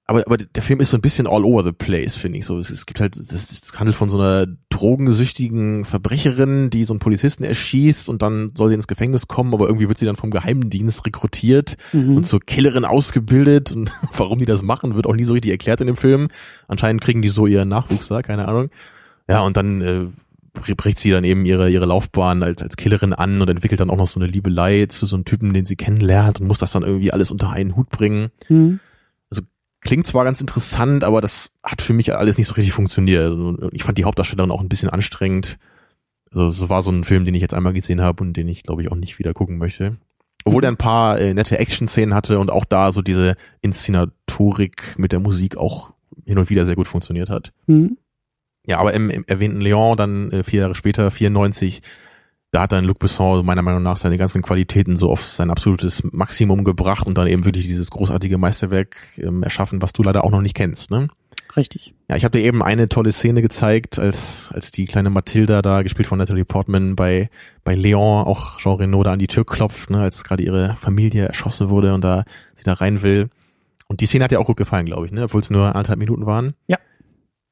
[0.09, 2.57] Aber, aber der Film ist so ein bisschen all over the place, finde ich so.
[2.57, 6.99] Es, es gibt halt, es, es handelt von so einer drogensüchtigen Verbrecherin, die so einen
[6.99, 10.31] Polizisten erschießt und dann soll sie ins Gefängnis kommen, aber irgendwie wird sie dann vom
[10.31, 12.15] Geheimdienst rekrutiert Mhm.
[12.17, 15.81] und zur Killerin ausgebildet und warum die das machen, wird auch nie so richtig erklärt
[15.81, 16.29] in dem Film.
[16.67, 18.69] Anscheinend kriegen die so ihren Nachwuchs da, keine Ahnung.
[19.29, 20.05] Ja, und dann äh,
[20.75, 23.97] bricht sie dann eben ihre, ihre Laufbahn als, als Killerin an und entwickelt dann auch
[23.97, 26.83] noch so eine Liebelei zu so einem Typen, den sie kennenlernt und muss das dann
[26.83, 28.29] irgendwie alles unter einen Hut bringen.
[28.47, 28.79] Hm.
[29.87, 33.33] Klingt zwar ganz interessant, aber das hat für mich alles nicht so richtig funktioniert.
[33.71, 35.57] Ich fand die Hauptdarstellerin auch ein bisschen anstrengend.
[36.29, 38.63] Also so war so ein Film, den ich jetzt einmal gesehen habe und den ich,
[38.63, 39.95] glaube ich, auch nicht wieder gucken möchte.
[40.43, 45.13] Obwohl er ein paar äh, nette Action-Szenen hatte und auch da so diese Inszenatorik mit
[45.13, 45.93] der Musik auch
[46.25, 47.53] hin und wieder sehr gut funktioniert hat.
[47.67, 47.97] Hm.
[48.65, 51.81] Ja, aber im, im erwähnten Leon dann äh, vier Jahre später, 94,
[52.51, 56.03] da hat dann Luc Besson meiner Meinung nach seine ganzen Qualitäten so auf sein absolutes
[56.11, 60.31] Maximum gebracht und dann eben wirklich dieses großartige Meisterwerk ähm, erschaffen, was du leider auch
[60.31, 60.89] noch nicht kennst.
[60.89, 61.09] Ne?
[61.55, 61.93] Richtig.
[62.07, 65.81] Ja, ich habe dir eben eine tolle Szene gezeigt, als als die kleine Mathilda da
[65.81, 67.29] gespielt von Natalie Portman bei
[67.63, 71.25] bei Leon auch Jean Reno da an die Tür klopft, ne, als gerade ihre Familie
[71.25, 72.23] erschossen wurde und da
[72.55, 73.29] sie da rein will.
[73.87, 75.99] Und die Szene hat dir auch gut gefallen, glaube ich, ne, obwohl es nur anderthalb
[75.99, 76.53] Minuten waren.
[76.67, 76.77] Ja.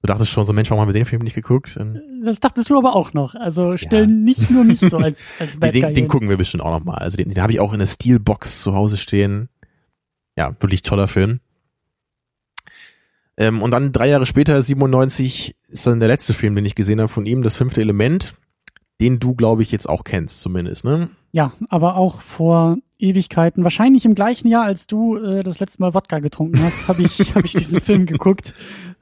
[0.06, 1.80] Du dachtest schon so, Mensch, warum haben wir den Film nicht geguckt?
[2.24, 3.34] Das dachtest du aber auch noch.
[3.34, 4.06] Also stell Ja.
[4.06, 6.86] nicht nur mich so als, als Bad den, Guy den, gucken wir bestimmt auch noch
[6.86, 6.94] mal.
[6.94, 9.50] Also den, den habe ich auch in der Steelbox zu Hause stehen.
[10.38, 11.40] Ja, wirklich toller Film.
[13.36, 17.00] Ähm, und dann drei Jahre später, 97, ist dann der letzte Film, den ich gesehen
[17.00, 18.36] habe von ihm, das fünfte Element,
[19.02, 21.10] den du, glaube ich, jetzt auch kennst zumindest, ne?
[21.32, 23.64] Ja, aber auch vor Ewigkeiten.
[23.64, 27.20] Wahrscheinlich im gleichen Jahr, als du äh, das letzte Mal Wodka getrunken hast, habe ich,
[27.36, 28.54] hab ich diesen Film geguckt.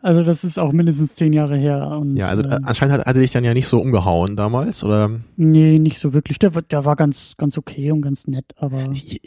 [0.03, 1.97] Also das ist auch mindestens zehn Jahre her.
[1.99, 4.83] Und, Ja, also äh, ähm, anscheinend hat, hatte dich dann ja nicht so umgehauen damals,
[4.83, 5.09] oder?
[5.37, 6.37] nee, nicht so wirklich.
[6.39, 8.77] Der, war- der war ganz, ganz okay und ganz nett, aber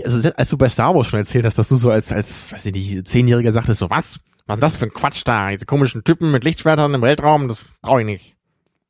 [0.04, 2.66] Also als du bei Star Wars schon erzählt hast, dass du so als, als, weiß
[2.66, 4.20] ich nicht, Zehnjähriger sagtest, so was?
[4.46, 5.50] Was ist das für ein Quatsch da?
[5.50, 8.35] Diese komischen Typen mit Lichtschwertern im Weltraum, das brauche ich nicht.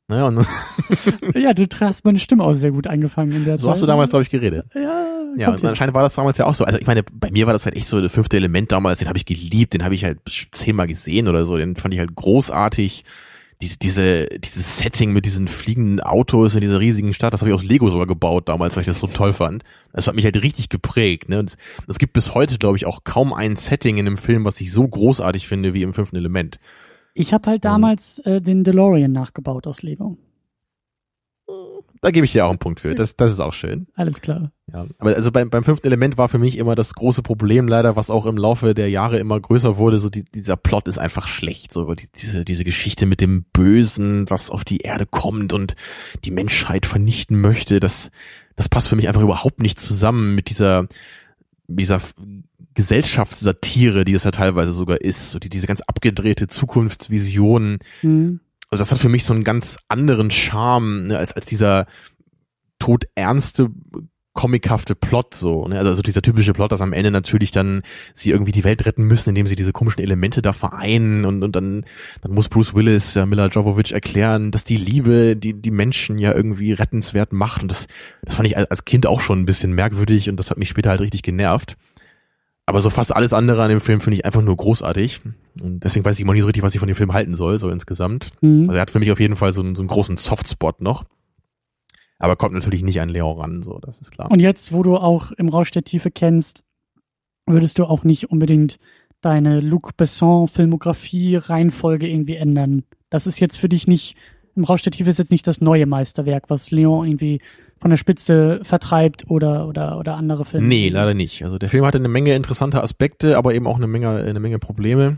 [0.09, 0.45] Ne, und
[1.35, 3.61] ja, du hast meine Stimme auch sehr gut eingefangen in der Zeit.
[3.61, 4.65] so hast du damals, glaube ich, geredet.
[4.73, 5.05] Ja,
[5.37, 6.63] Ja, und anscheinend war das damals ja auch so.
[6.63, 9.09] Also ich meine, bei mir war das halt echt so das fünfte Element damals, den
[9.09, 10.19] habe ich geliebt, den habe ich halt
[10.51, 13.03] zehnmal gesehen oder so, den fand ich halt großartig.
[13.59, 17.55] Diese, diese, dieses Setting mit diesen fliegenden Autos in dieser riesigen Stadt, das habe ich
[17.55, 19.63] aus Lego sogar gebaut damals, weil ich das so toll fand.
[19.93, 21.27] Das hat mich halt richtig geprägt.
[21.27, 21.39] Ne?
[21.39, 24.45] Und es, es gibt bis heute, glaube ich, auch kaum ein Setting in einem Film,
[24.45, 26.59] was ich so großartig finde wie im fünften Element.
[27.17, 30.17] Ich habe halt damals äh, den DeLorean nachgebaut aus Lego.
[32.01, 32.93] da gebe ich dir auch einen Punkt für.
[32.93, 33.87] Das, das ist auch schön.
[33.95, 34.51] Alles klar.
[34.71, 37.95] Ja, aber also beim, beim fünften Element war für mich immer das große Problem leider,
[37.95, 41.25] was auch im Laufe der Jahre immer größer wurde, so die, dieser Plot ist einfach
[41.25, 45.75] schlecht, so die, diese, diese Geschichte mit dem Bösen, was auf die Erde kommt und
[46.23, 48.11] die Menschheit vernichten möchte, das,
[48.55, 50.87] das passt für mich einfach überhaupt nicht zusammen mit dieser,
[51.67, 51.99] dieser
[52.77, 57.79] Gesellschaftssatire, die es ja teilweise sogar ist, so die, diese ganz abgedrehte Zukunftsvision.
[58.03, 58.39] Mhm.
[58.69, 61.87] Also das hat für mich so einen ganz anderen Charme, ne, als, als dieser
[62.77, 63.71] todernste
[64.35, 65.79] comichafte Plot so, ne?
[65.79, 67.81] also, also dieser typische Plot, dass am Ende natürlich dann
[68.13, 71.55] sie irgendwie die Welt retten müssen, indem sie diese komischen Elemente da vereinen und, und
[71.55, 71.83] dann,
[72.21, 76.35] dann muss Bruce Willis, ja, Mila Jovovich erklären, dass die Liebe, die die Menschen ja
[76.35, 77.87] irgendwie rettenswert macht und das,
[78.21, 80.91] das fand ich als Kind auch schon ein bisschen merkwürdig und das hat mich später
[80.91, 81.75] halt richtig genervt.
[82.69, 85.21] Aber so fast alles andere an dem Film finde ich einfach nur großartig.
[85.61, 87.57] Und deswegen weiß ich immer nicht so richtig, was ich von dem Film halten soll,
[87.59, 88.31] so insgesamt.
[88.41, 88.65] Mhm.
[88.67, 91.05] Also er hat für mich auf jeden Fall so einen, so einen großen Softspot noch.
[92.19, 94.29] Aber kommt natürlich nicht an Leon ran, so, das ist klar.
[94.29, 96.63] Und jetzt, wo du auch im Rausch der Tiefe kennst,
[97.45, 98.79] würdest du auch nicht unbedingt
[99.21, 102.83] deine Luc Besson Filmografie Reihenfolge irgendwie ändern.
[103.09, 104.17] Das ist jetzt für dich nicht,
[104.55, 107.39] im Rausch der Tiefe ist jetzt nicht das neue Meisterwerk, was Leon irgendwie
[107.79, 110.67] von der Spitze vertreibt oder, oder, oder andere Filme.
[110.67, 111.43] Nee, leider nicht.
[111.43, 114.59] Also der Film hatte eine Menge interessanter Aspekte, aber eben auch eine Menge, eine Menge
[114.59, 115.17] Probleme.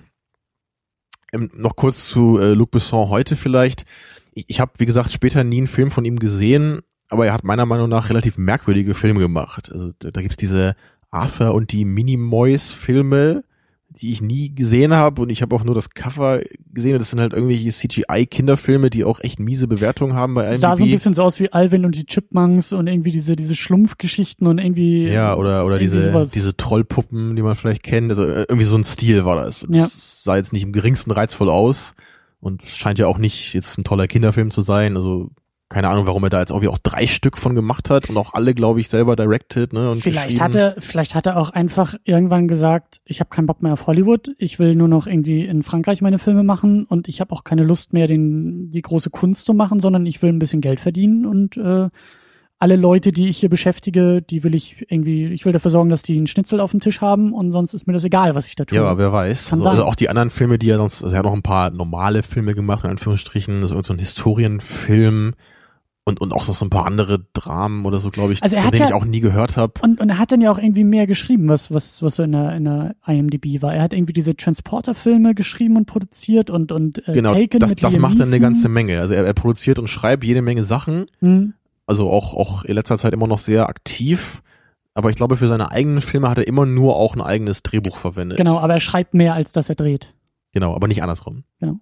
[1.32, 3.86] Ähm, noch kurz zu äh, Luc Besson heute vielleicht.
[4.34, 7.44] Ich, ich habe, wie gesagt, später nie einen Film von ihm gesehen, aber er hat
[7.44, 9.72] meiner Meinung nach relativ merkwürdige Filme gemacht.
[9.72, 10.76] Also da, da gibt's diese
[11.12, 13.44] Arthur und die Minimoys-Filme,
[13.90, 16.98] die ich nie gesehen habe und ich habe auch nur das Cover gesehen.
[17.00, 20.62] Das sind halt irgendwelche CGI-Kinderfilme, die auch echt miese Bewertungen haben bei IMDb.
[20.62, 23.56] Sah so ein bisschen so aus wie Alvin und die Chipmunks und irgendwie diese diese
[23.56, 26.32] Schlumpfgeschichten und irgendwie ja oder oder diese sowas.
[26.32, 28.12] diese Trollpuppen, die man vielleicht kennt.
[28.12, 29.66] Also äh, irgendwie so ein Stil war das.
[29.70, 29.84] Ja.
[29.84, 31.94] Das sah jetzt nicht im geringsten reizvoll aus
[32.40, 34.96] und scheint ja auch nicht jetzt ein toller Kinderfilm zu sein.
[34.96, 35.32] Also
[35.70, 38.34] keine Ahnung, warum er da jetzt irgendwie auch drei Stück von gemacht hat und auch
[38.34, 39.72] alle, glaube ich, selber directed.
[39.72, 43.46] Ne, und vielleicht hat er, vielleicht hat er auch einfach irgendwann gesagt, ich habe keinen
[43.46, 47.08] Bock mehr auf Hollywood, ich will nur noch irgendwie in Frankreich meine Filme machen und
[47.08, 50.32] ich habe auch keine Lust mehr, den die große Kunst zu machen, sondern ich will
[50.32, 51.90] ein bisschen Geld verdienen und äh,
[52.62, 56.02] alle Leute, die ich hier beschäftige, die will ich irgendwie, ich will dafür sorgen, dass
[56.02, 58.56] die einen Schnitzel auf dem Tisch haben und sonst ist mir das egal, was ich
[58.56, 58.78] da tue.
[58.78, 59.54] Ja, wer weiß.
[59.54, 61.70] Also, also, auch die anderen Filme, die er sonst, also er hat noch ein paar
[61.70, 65.36] normale Filme gemacht, in Anführungsstrichen, so, so ein Historienfilm,
[66.10, 68.82] und, und auch so ein paar andere Dramen oder so, glaube ich, also von denen
[68.82, 69.74] ja, ich auch nie gehört habe.
[69.82, 72.34] Und, und er hat dann ja auch irgendwie mehr geschrieben, was, was, was so in
[72.34, 73.74] der, in der IMDb war.
[73.74, 77.84] Er hat irgendwie diese Transporter-Filme geschrieben und produziert und, und äh, genau, Taken das, mit
[77.84, 79.00] das macht er eine ganze Menge.
[79.00, 81.06] Also er, er produziert und schreibt jede Menge Sachen.
[81.22, 81.54] Mhm.
[81.86, 84.42] Also auch, auch in letzter Zeit immer noch sehr aktiv.
[84.94, 87.98] Aber ich glaube, für seine eigenen Filme hat er immer nur auch ein eigenes Drehbuch
[87.98, 88.38] verwendet.
[88.38, 90.14] Genau, aber er schreibt mehr, als dass er dreht.
[90.52, 91.44] Genau, aber nicht andersrum.
[91.60, 91.80] Genau.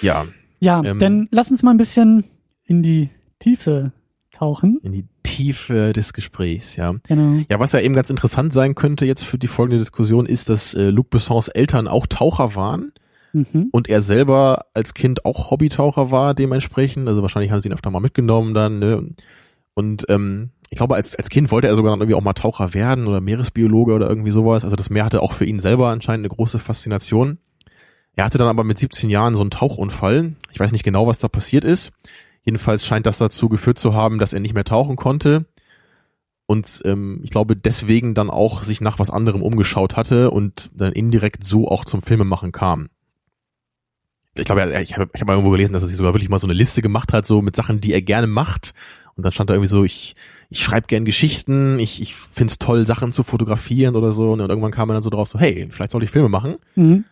[0.00, 0.26] Ja.
[0.58, 2.24] Ja, ähm, dann lass uns mal ein bisschen
[2.66, 3.92] in die Tiefe
[4.32, 4.80] tauchen.
[4.82, 6.94] In die Tiefe des Gesprächs, ja.
[7.08, 7.40] Genau.
[7.50, 10.74] Ja, was ja eben ganz interessant sein könnte jetzt für die folgende Diskussion ist, dass
[10.74, 12.92] äh, Luc Bessons Eltern auch Taucher waren
[13.32, 13.68] mhm.
[13.72, 17.08] und er selber als Kind auch Hobbytaucher war dementsprechend.
[17.08, 18.78] Also wahrscheinlich haben sie ihn öfter mal mitgenommen dann.
[18.78, 19.10] Ne?
[19.74, 22.74] Und ähm, ich glaube, als, als Kind wollte er sogar dann irgendwie auch mal Taucher
[22.74, 24.64] werden oder Meeresbiologe oder irgendwie sowas.
[24.64, 27.38] Also das Meer hatte auch für ihn selber anscheinend eine große Faszination.
[28.16, 30.34] Er hatte dann aber mit 17 Jahren so einen Tauchunfall.
[30.50, 31.92] Ich weiß nicht genau, was da passiert ist.
[32.46, 35.44] Jedenfalls scheint das dazu geführt zu haben, dass er nicht mehr tauchen konnte
[36.46, 40.92] und ähm, ich glaube deswegen dann auch sich nach was anderem umgeschaut hatte und dann
[40.92, 42.88] indirekt so auch zum Filmemachen kam.
[44.38, 46.46] Ich glaube, ich habe ich hab irgendwo gelesen, dass er sich sogar wirklich mal so
[46.46, 48.74] eine Liste gemacht hat, so mit Sachen, die er gerne macht.
[49.16, 50.14] Und dann stand da irgendwie so, ich,
[50.50, 54.30] ich schreibe gern Geschichten, ich, ich find's toll, Sachen zu fotografieren oder so.
[54.32, 56.56] Und irgendwann kam er dann so drauf, so, hey, vielleicht soll ich Filme machen.
[56.74, 57.06] Mhm.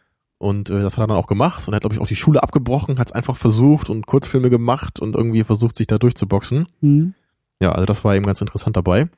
[0.44, 2.16] Und äh, das hat er dann auch gemacht und er hat, glaube ich, auch die
[2.16, 6.66] Schule abgebrochen, hat es einfach versucht und Kurzfilme gemacht und irgendwie versucht, sich da durchzuboxen.
[6.82, 7.14] Mhm.
[7.60, 9.08] Ja, also das war eben ganz interessant dabei.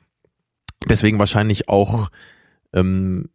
[0.87, 2.07] Deswegen wahrscheinlich auch,
[2.71, 3.27] ähm,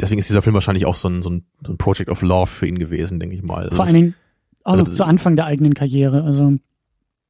[0.00, 2.48] deswegen ist dieser Film wahrscheinlich auch so ein, so ein, so ein Project of Love
[2.48, 3.62] für ihn gewesen, denke ich mal.
[3.62, 4.14] Also Vor allen Dingen,
[4.64, 6.54] also, also zu Anfang der eigenen Karriere, also.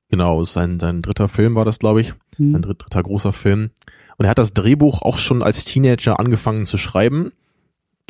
[0.09, 2.15] Genau, sein, sein dritter Film war das, glaube ich.
[2.39, 2.53] Mhm.
[2.53, 3.69] Sein dritter großer Film.
[4.17, 7.33] Und er hat das Drehbuch auch schon als Teenager angefangen zu schreiben.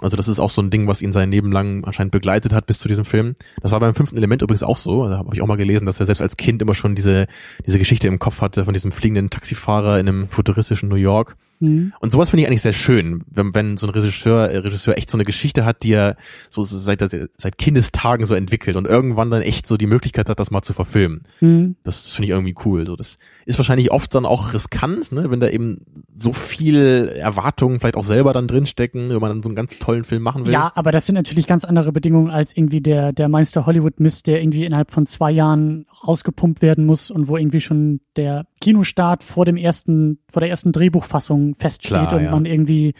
[0.00, 2.66] Also das ist auch so ein Ding, was ihn sein Leben lang anscheinend begleitet hat
[2.66, 3.34] bis zu diesem Film.
[3.60, 5.08] Das war beim fünften Element übrigens auch so.
[5.08, 7.26] Da habe ich auch mal gelesen, dass er selbst als Kind immer schon diese,
[7.66, 11.36] diese Geschichte im Kopf hatte von diesem fliegenden Taxifahrer in einem futuristischen New York.
[11.60, 11.92] Mhm.
[12.00, 15.10] Und sowas finde ich eigentlich sehr schön, wenn, wenn so ein Regisseur, äh, Regisseur echt
[15.10, 16.16] so eine Geschichte hat, die er
[16.50, 20.50] so seit, seit Kindestagen so entwickelt und irgendwann dann echt so die Möglichkeit hat, das
[20.50, 21.22] mal zu verfilmen.
[21.40, 21.76] Mhm.
[21.84, 22.86] Das, das finde ich irgendwie cool.
[22.86, 25.78] So, das ist wahrscheinlich oft dann auch riskant, ne, wenn da eben
[26.14, 30.04] so viel Erwartungen vielleicht auch selber dann drinstecken, wenn man dann so einen ganz tollen
[30.04, 30.52] Film machen will.
[30.52, 34.26] Ja, aber das sind natürlich ganz andere Bedingungen als irgendwie der, der Meister Hollywood Mist,
[34.26, 39.22] der irgendwie innerhalb von zwei Jahren rausgepumpt werden muss und wo irgendwie schon der Kinostart
[39.22, 42.30] vor dem ersten, vor der ersten Drehbuchfassung feststeht Klar, und ja.
[42.30, 42.94] man irgendwie,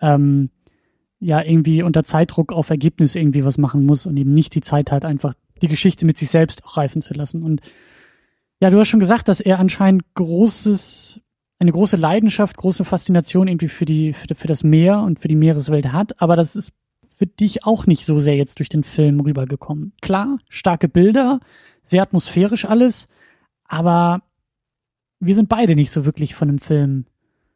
[0.00, 0.50] ähm,
[1.20, 4.90] ja, irgendwie unter Zeitdruck auf Ergebnis irgendwie was machen muss und eben nicht die Zeit
[4.90, 7.42] hat, einfach die Geschichte mit sich selbst auch reifen zu lassen.
[7.42, 7.60] Und
[8.60, 11.20] ja, du hast schon gesagt, dass er anscheinend großes,
[11.58, 15.36] eine große Leidenschaft, große Faszination irgendwie für die, für, für das Meer und für die
[15.36, 16.72] Meereswelt hat, aber das ist
[17.16, 19.92] für dich auch nicht so sehr jetzt durch den Film rübergekommen.
[20.00, 21.38] Klar, starke Bilder,
[21.84, 23.06] sehr atmosphärisch alles,
[23.64, 24.22] aber
[25.22, 27.06] wir sind beide nicht so wirklich von dem Film.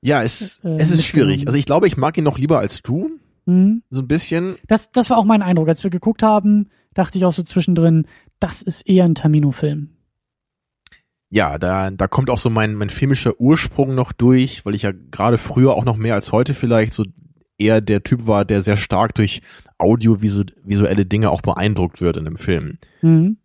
[0.00, 1.46] Ja, es, Äh, es ist schwierig.
[1.46, 3.10] Also ich glaube, ich mag ihn noch lieber als du.
[3.46, 3.82] Hm?
[3.90, 4.56] So ein bisschen.
[4.68, 5.68] Das, das war auch mein Eindruck.
[5.68, 8.06] Als wir geguckt haben, dachte ich auch so zwischendrin,
[8.38, 9.90] das ist eher ein Tamino-Film.
[11.28, 14.92] Ja, da, da kommt auch so mein, mein filmischer Ursprung noch durch, weil ich ja
[15.10, 17.04] gerade früher auch noch mehr als heute vielleicht so
[17.58, 19.42] eher der Typ war, der sehr stark durch
[19.78, 22.78] audiovisuelle Dinge auch beeindruckt wird in einem Film.
[23.00, 23.38] Hm?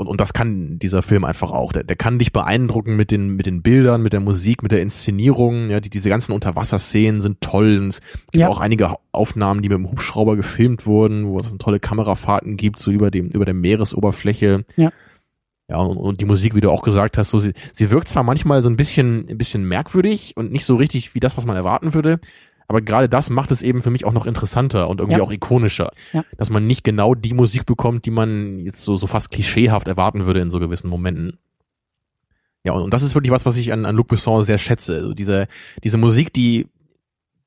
[0.00, 1.72] Und, und das kann dieser Film einfach auch.
[1.72, 4.80] Der, der kann dich beeindrucken mit den, mit den Bildern, mit der Musik, mit der
[4.80, 5.70] Inszenierung.
[5.70, 7.78] Ja, die, diese ganzen Unterwasserszenen sind toll.
[7.80, 8.48] Und es gibt Ja.
[8.48, 12.92] auch einige Aufnahmen, die mit dem Hubschrauber gefilmt wurden, wo es tolle Kamerafahrten gibt, so
[12.92, 14.64] über dem, über der Meeresoberfläche.
[14.76, 14.92] Ja.
[15.70, 18.22] Ja, und, und die Musik, wie du auch gesagt hast, so sie, sie wirkt zwar
[18.22, 21.56] manchmal so ein bisschen, ein bisschen merkwürdig und nicht so richtig wie das, was man
[21.56, 22.20] erwarten würde,
[22.68, 25.24] aber gerade das macht es eben für mich auch noch interessanter und irgendwie Ja.
[25.24, 25.90] auch ikonischer.
[26.12, 26.22] Ja.
[26.36, 30.26] Dass man nicht genau die Musik bekommt, die man jetzt so, so fast klischeehaft erwarten
[30.26, 31.38] würde in so gewissen Momenten.
[32.64, 34.96] Ja, und, und das ist wirklich was, was ich an, an Luc Besson sehr schätze.
[34.96, 35.48] Also diese,
[35.82, 36.66] diese Musik, die,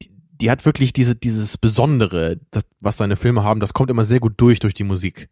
[0.01, 0.09] die,
[0.41, 4.19] die hat wirklich diese, dieses Besondere, das, was seine Filme haben, das kommt immer sehr
[4.19, 5.29] gut durch, durch die Musik.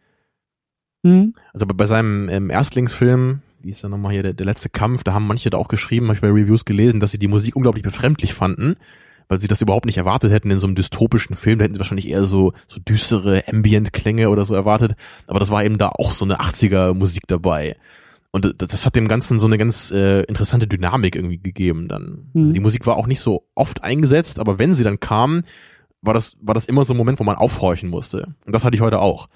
[1.04, 1.34] Hm?
[1.52, 5.04] Also bei, bei seinem ähm, Erstlingsfilm, wie ist der nochmal hier, der, der letzte Kampf,
[5.04, 7.56] da haben manche da auch geschrieben, habe ich bei Reviews gelesen, dass sie die Musik
[7.56, 8.76] unglaublich befremdlich fanden,
[9.30, 11.60] weil sie das überhaupt nicht erwartet hätten in so einem dystopischen Film.
[11.60, 14.96] Da hätten sie wahrscheinlich eher so, so düstere Ambient-Klänge oder so erwartet.
[15.28, 17.78] Aber das war eben da auch so eine 80er-Musik dabei.
[18.32, 22.30] Und das, hat dem Ganzen so eine ganz äh, interessante Dynamik irgendwie gegeben dann.
[22.34, 22.54] Mhm.
[22.54, 25.44] Die Musik war auch nicht so oft eingesetzt, aber wenn sie dann kam,
[26.02, 28.36] war das, war das immer so ein Moment, wo man aufhorchen musste.
[28.46, 29.30] Und das hatte ich heute auch.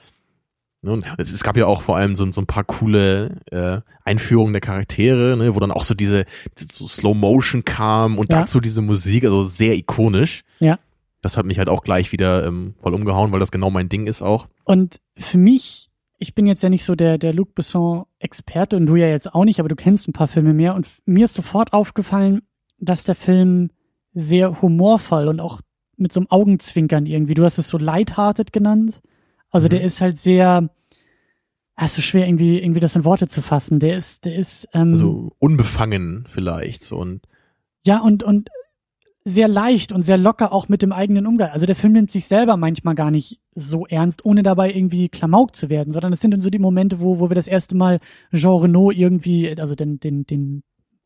[0.85, 4.59] Ne, es, gab ja auch vor allem so, so ein paar coole äh, Einführungen der
[4.59, 6.25] Charaktere, ne, wo dann auch so diese,
[6.59, 8.39] diese so Slow Motion kam und Ja.
[8.39, 10.43] dazu diese Musik, also sehr ikonisch.
[10.59, 10.77] Ja.
[11.21, 14.07] Das hat mich halt auch gleich wieder ähm, voll umgehauen, weil das genau mein Ding
[14.07, 14.47] ist auch.
[14.65, 18.97] Und für mich, ich bin jetzt ja nicht so der, der Luc Besson-Experte und du
[18.97, 21.71] ja jetzt auch nicht, aber du kennst ein paar Filme mehr und mir ist sofort
[21.71, 22.41] aufgefallen,
[22.77, 23.69] dass der Film
[24.13, 25.61] sehr humorvoll und auch
[25.95, 29.01] mit so einem Augenzwinkern irgendwie, du hast es so lighthearted genannt.
[29.53, 29.69] Also Mhm.
[29.71, 30.69] der ist halt sehr,
[31.79, 33.79] ja, ist so schwer irgendwie, irgendwie das in Worte zu fassen.
[33.79, 37.21] Der ist, der ist, ähm, Also unbefangen vielleicht so und
[37.85, 38.49] ja, und, und
[39.25, 41.51] sehr leicht und sehr locker auch mit dem eigenen Umgang.
[41.51, 45.55] Also der Film nimmt sich selber manchmal gar nicht so ernst, ohne dabei irgendwie Klamauk
[45.55, 47.99] zu werden, sondern es sind dann so die Momente, wo, wo wir das erste Mal
[48.33, 50.63] Jean Renault irgendwie, also den, den, den,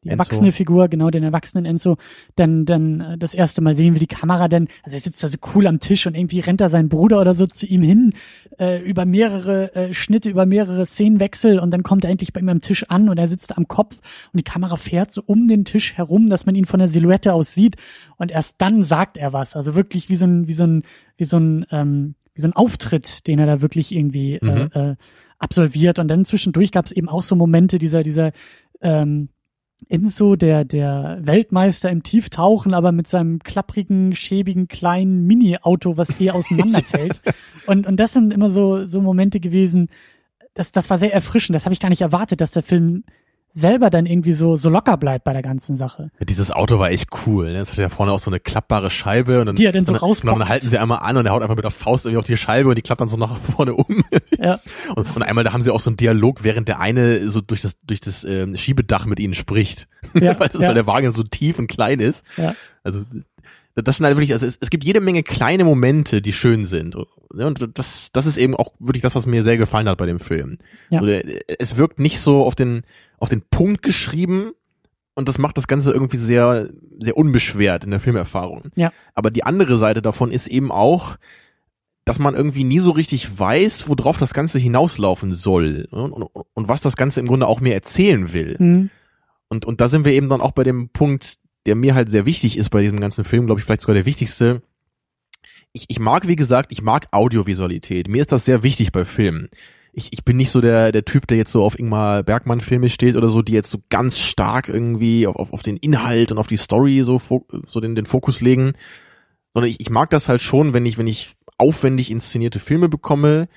[0.08, 0.24] die Enzo.
[0.24, 1.98] erwachsene Figur, genau, den erwachsenen Enzo,
[2.36, 5.28] dann, dann äh, das erste Mal sehen wir die Kamera dann, also er sitzt da
[5.28, 8.14] so cool am Tisch und irgendwie rennt da sein Bruder oder so zu ihm hin,
[8.60, 12.50] äh, über mehrere äh, Schnitte, über mehrere Szenenwechsel und dann kommt er endlich bei ihm
[12.50, 13.96] am Tisch an und er sitzt am Kopf
[14.34, 17.34] und die Kamera fährt so um den Tisch herum, dass man ihn von der Silhouette
[17.34, 17.76] aus sieht
[18.18, 20.84] und erst dann sagt er was, also wirklich wie so ein, wie so ein,
[21.18, 24.70] wie so ein, ähm, wie so ein Auftritt, den er da wirklich irgendwie Mhm.
[24.74, 24.96] äh, äh,
[25.40, 28.32] absolviert und dann zwischendurch gab es eben auch so Momente dieser, dieser
[28.82, 29.30] ähm,
[29.90, 36.32] Enzo, der, der Weltmeister im Tieftauchen, aber mit seinem klapprigen, schäbigen, kleinen Mini-Auto, was eh
[36.32, 37.22] auseinanderfällt.
[37.68, 39.90] und, und das sind immer so, so Momente gewesen,
[40.54, 41.56] das, das war sehr erfrischend.
[41.56, 43.04] Das habe ich gar nicht erwartet, dass der Film
[43.54, 46.12] selber dann irgendwie so, so locker bleibt bei der ganzen Sache.
[46.20, 47.52] Ja, dieses Auto war echt cool.
[47.54, 47.58] Ne?
[47.60, 49.94] Es hatte ja vorne auch so eine klappbare Scheibe und dann, Die er dann so
[49.94, 50.24] rausboxt.
[50.34, 52.26] und dann halten sie einmal an und er haut einfach mit der Faust irgendwie auf
[52.28, 54.04] die Scheibe und die klappt dann so nach vorne um.
[54.38, 54.60] Ja,
[54.96, 57.62] Und, und einmal da haben sie auch so einen Dialog, während der eine so durch
[57.62, 60.68] das durch das ähm, Schiebedach mit ihnen spricht, Ja, weil, das, ja.
[60.68, 62.24] weil der Wagen so tief und klein ist.
[62.38, 63.26] ja, Also das-
[63.84, 66.96] das sind halt wirklich, also es, es gibt jede Menge kleine Momente, die schön sind.
[67.32, 67.46] Ne?
[67.46, 70.20] Und das, das ist eben auch wirklich das, was mir sehr gefallen hat bei dem
[70.20, 70.58] Film.
[70.90, 71.00] Ja.
[71.00, 71.14] Also
[71.60, 72.82] es wirkt nicht so auf den
[73.18, 74.52] auf den Punkt geschrieben
[75.16, 78.64] und das macht das Ganze irgendwie sehr sehr unbeschwert in der Filmerfahrung.
[78.76, 78.92] Ja.
[79.14, 81.18] Aber die andere Seite davon ist eben auch,
[82.06, 86.68] dass man irgendwie nie so richtig weiß, worauf das Ganze hinauslaufen soll und, und, und
[86.68, 88.56] was das Ganze im Grunde auch mir erzählen will.
[88.60, 88.90] mhm.
[89.50, 92.26] Und, und da sind wir eben dann auch bei dem Punkt, der mir halt sehr
[92.26, 94.62] wichtig ist bei diesem ganzen Film, glaube ich, vielleicht sogar der wichtigste.
[95.74, 98.08] Ich, ich mag, wie gesagt, ich mag Audiovisualität.
[98.08, 99.50] Mir ist das sehr wichtig bei Filmen.
[99.98, 103.16] Ich, ich bin nicht so der, der Typ, der jetzt so auf Ingmar Bergmann-Filme steht
[103.16, 106.46] oder so, die jetzt so ganz stark irgendwie auf, auf, auf den Inhalt und auf
[106.46, 107.20] die Story so,
[107.68, 108.74] so den, den Fokus legen.
[109.56, 113.48] Sondern ich, ich mag das halt schon, wenn ich, wenn ich aufwendig inszenierte Filme bekomme,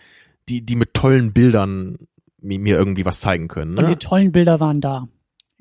[0.48, 1.98] die, die mit tollen Bildern
[2.40, 3.74] mir irgendwie was zeigen können.
[3.74, 3.80] Ne?
[3.80, 5.08] Und die tollen Bilder waren da.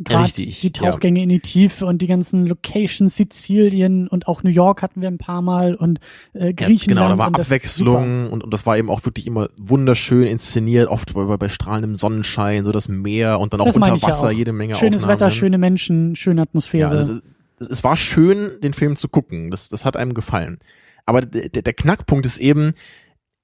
[0.01, 1.23] Gerade die Tauchgänge ja.
[1.23, 5.17] in die Tiefe und die ganzen Locations, Sizilien und auch New York hatten wir ein
[5.17, 5.99] paar Mal und
[6.33, 7.01] äh, Griechenland.
[7.01, 10.87] Ja, genau, da war Abwechslung und, und das war eben auch wirklich immer wunderschön inszeniert,
[10.87, 14.31] oft bei, bei strahlendem Sonnenschein, so das Meer und dann auch das unter Wasser auch.
[14.31, 15.19] jede Menge Schönes Aufnahmen.
[15.19, 16.93] Wetter, schöne Menschen, schöne Atmosphäre.
[16.93, 17.19] Ja, also,
[17.59, 19.51] es war schön, den Film zu gucken.
[19.51, 20.59] Das, das hat einem gefallen.
[21.05, 22.73] Aber der, der Knackpunkt ist eben,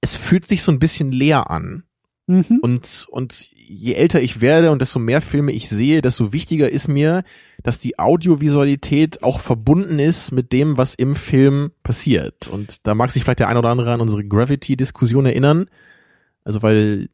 [0.00, 1.82] es fühlt sich so ein bisschen leer an.
[2.26, 2.58] Mhm.
[2.60, 6.88] Und, und je älter ich werde und desto mehr Filme ich sehe, desto wichtiger ist
[6.88, 7.22] mir,
[7.62, 12.48] dass die Audiovisualität auch verbunden ist mit dem, was im Film passiert.
[12.48, 15.68] Und da mag sich vielleicht der ein oder andere an unsere Gravity-Diskussion erinnern.
[16.44, 17.08] Also weil,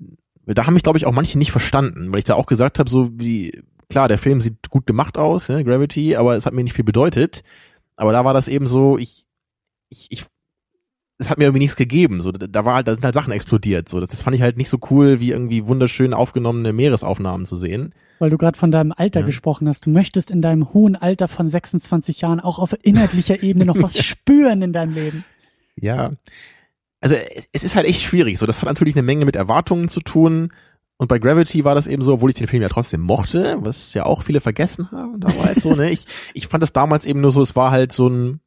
[0.45, 2.79] weil da haben mich, glaube ich, auch manche nicht verstanden, weil ich da auch gesagt
[2.79, 6.55] habe, so wie, klar, der Film sieht gut gemacht aus, ne, Gravity, aber es hat
[6.55, 7.43] mir nicht viel bedeutet.
[7.97, 9.27] Aber da war das eben so, ich,
[9.91, 10.25] ich, ich
[11.23, 12.21] es hat mir irgendwie nichts gegeben.
[12.21, 13.89] So, da war halt, da sind halt Sachen explodiert.
[13.89, 17.57] So, das, das fand ich halt nicht so cool, wie irgendwie wunderschön aufgenommene Meeresaufnahmen zu
[17.57, 17.95] sehen.
[18.19, 19.27] Weil du gerade von deinem Alter ja.
[19.27, 19.87] gesprochen hast.
[19.87, 24.03] Du möchtest in deinem hohen Alter von 26 Jahren auch auf inhaltlicher Ebene noch was
[24.03, 25.25] spüren in deinem Leben.
[25.77, 26.11] Ja.
[27.01, 28.39] Also es, es ist halt echt schwierig.
[28.39, 30.53] So, das hat natürlich eine Menge mit Erwartungen zu tun.
[30.99, 33.93] Und bei Gravity war das eben so, obwohl ich den Film ja trotzdem mochte, was
[33.95, 35.91] ja auch viele vergessen haben damals so, ne?
[35.91, 38.41] Ich, ich fand das damals eben nur so, es war halt so ein,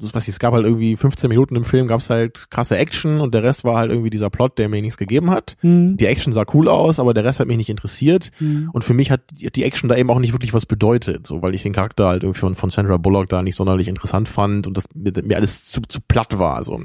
[0.00, 3.34] das was es gab halt irgendwie 15 Minuten im Film gab's halt krasse Action und
[3.34, 5.56] der Rest war halt irgendwie dieser Plot, der mir nichts gegeben hat.
[5.62, 5.96] Mhm.
[5.96, 8.70] Die Action sah cool aus, aber der Rest hat mich nicht interessiert mhm.
[8.72, 11.54] und für mich hat die Action da eben auch nicht wirklich was bedeutet, so weil
[11.54, 14.76] ich den Charakter halt irgendwie von, von Sandra Bullock da nicht sonderlich interessant fand und
[14.76, 16.82] das mir, mir alles zu, zu platt war, so.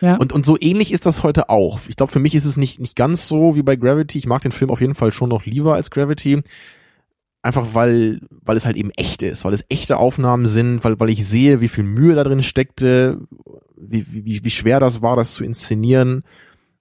[0.00, 0.16] Ja.
[0.16, 1.78] Und, und so ähnlich ist das heute auch.
[1.88, 4.18] Ich glaube, für mich ist es nicht, nicht ganz so wie bei Gravity.
[4.18, 6.42] Ich mag den Film auf jeden Fall schon noch lieber als Gravity
[7.42, 11.10] einfach weil, weil es halt eben echt ist, weil es echte Aufnahmen sind, weil, weil
[11.10, 13.20] ich sehe, wie viel Mühe da drin steckte,
[13.76, 16.22] wie, wie, wie schwer das war, das zu inszenieren.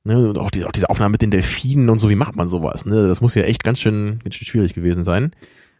[0.04, 2.48] Ne, und auch, die, auch diese Aufnahmen mit den Delfinen und so, wie macht man
[2.48, 2.88] sowas?
[2.88, 3.08] Ne?
[3.08, 5.32] Das muss ja echt ganz schön, ganz schön schwierig gewesen sein.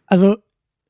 [0.06, 0.36] Also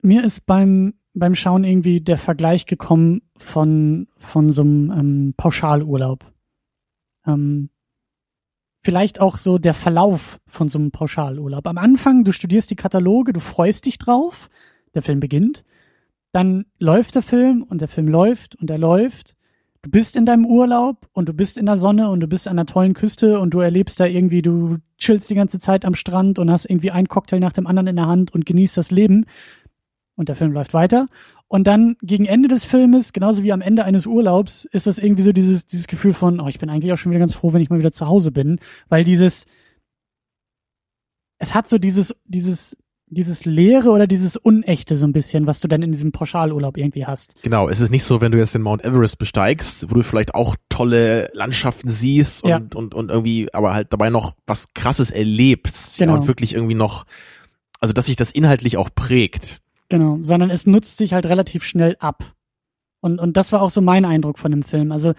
[0.03, 6.31] mir ist beim, beim Schauen irgendwie der Vergleich gekommen von, von so einem ähm, Pauschalurlaub.
[7.27, 7.71] Ähm,
[8.83, 11.67] vielleicht auch so der Verlauf von so einem Pauschalurlaub.
[11.67, 14.51] Am Anfang, du studierst die Kataloge, du freust dich drauf,
[14.95, 15.65] der Film beginnt,
[16.33, 19.37] dann läuft der Film und der Film läuft und er läuft.
[19.83, 22.59] Du bist in deinem Urlaub und du bist in der Sonne und du bist an
[22.59, 26.39] einer tollen Küste und du erlebst da irgendwie, du chillst die ganze Zeit am Strand
[26.39, 29.27] und hast irgendwie einen Cocktail nach dem anderen in der Hand und genießt das Leben.
[30.15, 31.07] Und der Film läuft weiter.
[31.53, 35.23] Und dann gegen Ende des Filmes, genauso wie am Ende eines Urlaubs, ist das irgendwie
[35.23, 37.61] so dieses, dieses Gefühl von, oh, ich bin eigentlich auch schon wieder ganz froh, wenn
[37.61, 39.45] ich mal wieder zu Hause bin, weil dieses,
[41.37, 45.69] es hat so dieses, dieses, dieses Leere oder dieses Unechte so ein bisschen, was du
[45.69, 47.35] dann in diesem Pauschalurlaub irgendwie hast.
[47.43, 50.35] Genau, es ist nicht so, wenn du jetzt den Mount Everest besteigst, wo du vielleicht
[50.35, 52.63] auch tolle Landschaften siehst und, ja.
[52.75, 55.99] und, und irgendwie, aber halt dabei noch was krasses erlebst.
[55.99, 56.15] Genau.
[56.15, 57.05] Ja, und wirklich irgendwie noch,
[57.79, 59.61] also dass sich das inhaltlich auch prägt.
[59.93, 62.25] Genau, sondern es nutzt sich halt relativ schnell ab.
[63.01, 64.91] Und, und das war auch so mein Eindruck von dem Film.
[64.91, 65.13] Also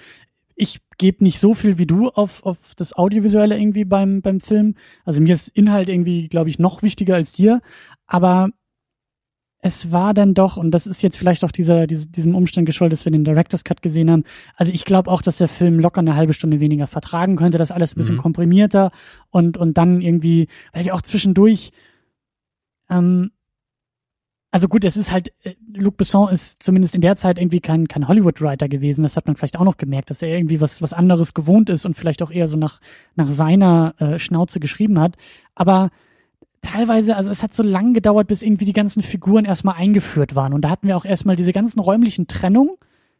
[0.55, 4.73] ich gebe nicht so viel wie du auf, auf das Audiovisuelle irgendwie beim, beim Film.
[5.05, 7.61] Also mir ist Inhalt irgendwie, glaube ich, noch wichtiger als dir.
[8.07, 8.49] Aber
[9.59, 12.97] es war dann doch, und das ist jetzt vielleicht auch dieser, diese, diesem Umstand geschuldet,
[12.97, 14.23] dass wir den Director's Cut gesehen haben.
[14.55, 17.69] Also ich glaube auch, dass der Film locker eine halbe Stunde weniger vertragen könnte, das
[17.69, 18.21] alles ein bisschen mhm.
[18.21, 18.89] komprimierter
[19.29, 21.73] und, und dann irgendwie, weil wir auch zwischendurch
[22.89, 23.32] ähm,
[24.53, 27.87] also gut, es ist halt, äh, Luc Besson ist zumindest in der Zeit irgendwie kein,
[27.87, 29.01] kein Hollywood-Writer gewesen.
[29.01, 31.87] Das hat man vielleicht auch noch gemerkt, dass er irgendwie was, was anderes gewohnt ist
[31.87, 32.79] und vielleicht auch eher so nach,
[33.15, 35.15] nach seiner äh, Schnauze geschrieben hat.
[35.55, 35.89] Aber
[36.61, 40.53] teilweise, also es hat so lange gedauert, bis irgendwie die ganzen Figuren erstmal eingeführt waren.
[40.53, 42.75] Und da hatten wir auch erstmal diese ganzen räumlichen Trennungen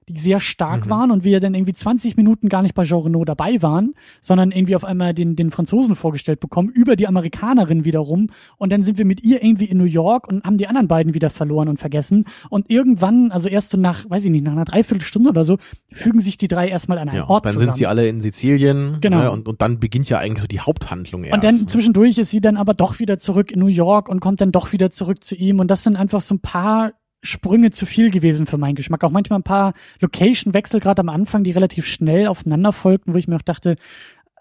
[0.07, 0.89] die sehr stark mhm.
[0.89, 4.51] waren und wir dann irgendwie 20 Minuten gar nicht bei Jean Renault dabei waren, sondern
[4.51, 8.97] irgendwie auf einmal den, den Franzosen vorgestellt bekommen, über die Amerikanerin wiederum und dann sind
[8.97, 11.79] wir mit ihr irgendwie in New York und haben die anderen beiden wieder verloren und
[11.79, 15.57] vergessen und irgendwann, also erst so nach, weiß ich nicht, nach einer Dreiviertelstunde oder so,
[15.91, 17.71] fügen sich die drei erstmal an einen ja, Ort dann zusammen.
[17.71, 19.19] sind sie alle in Sizilien genau.
[19.19, 21.35] Ne, und, und dann beginnt ja eigentlich so die Haupthandlung erst.
[21.35, 24.41] Und dann zwischendurch ist sie dann aber doch wieder zurück in New York und kommt
[24.41, 26.93] dann doch wieder zurück zu ihm und das sind einfach so ein paar
[27.23, 29.03] Sprünge zu viel gewesen für meinen Geschmack.
[29.03, 33.27] Auch manchmal ein paar Location-Wechsel gerade am Anfang, die relativ schnell aufeinander folgten, wo ich
[33.27, 33.77] mir auch dachte,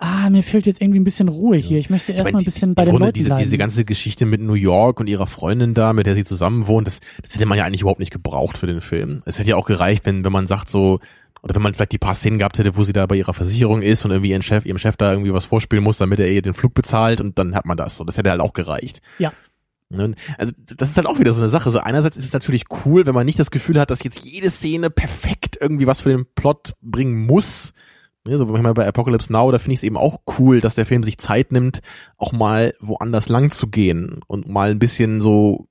[0.03, 1.79] ah, mir fehlt jetzt irgendwie ein bisschen Ruhe hier.
[1.79, 3.43] Ich möchte erstmal ein bisschen bei den Grunde Leuten diese, bleiben.
[3.43, 6.89] diese ganze Geschichte mit New York und ihrer Freundin da, mit der sie zusammen wohnt,
[6.89, 9.23] das, das hätte man ja eigentlich überhaupt nicht gebraucht für den Film.
[9.27, 10.99] Es hätte ja auch gereicht, wenn, wenn man sagt so,
[11.43, 13.83] oder wenn man vielleicht die paar Szenen gehabt hätte, wo sie da bei ihrer Versicherung
[13.83, 16.43] ist und irgendwie ihren Chef, ihrem Chef da irgendwie was vorspielen muss, damit er ihr
[16.43, 17.97] den Flug bezahlt und dann hat man das.
[17.97, 19.01] So, das hätte halt auch gereicht.
[19.19, 19.33] Ja.
[19.93, 20.15] Ne?
[20.39, 21.71] Also das ist halt auch wieder so eine Sache.
[21.71, 24.51] So einerseits ist es natürlich cool, wenn man nicht das Gefühl hat, dass jetzt jede
[24.51, 27.73] Szene perfekt irgendwie was für den Plot bringen muss.
[28.25, 30.87] Ne, So manchmal bei Apocalypse Now, da finde ich es eben auch cool, dass der
[30.87, 31.81] Film sich Zeit nimmt,
[32.17, 35.67] auch mal woanders lang zu gehen und mal ein bisschen so,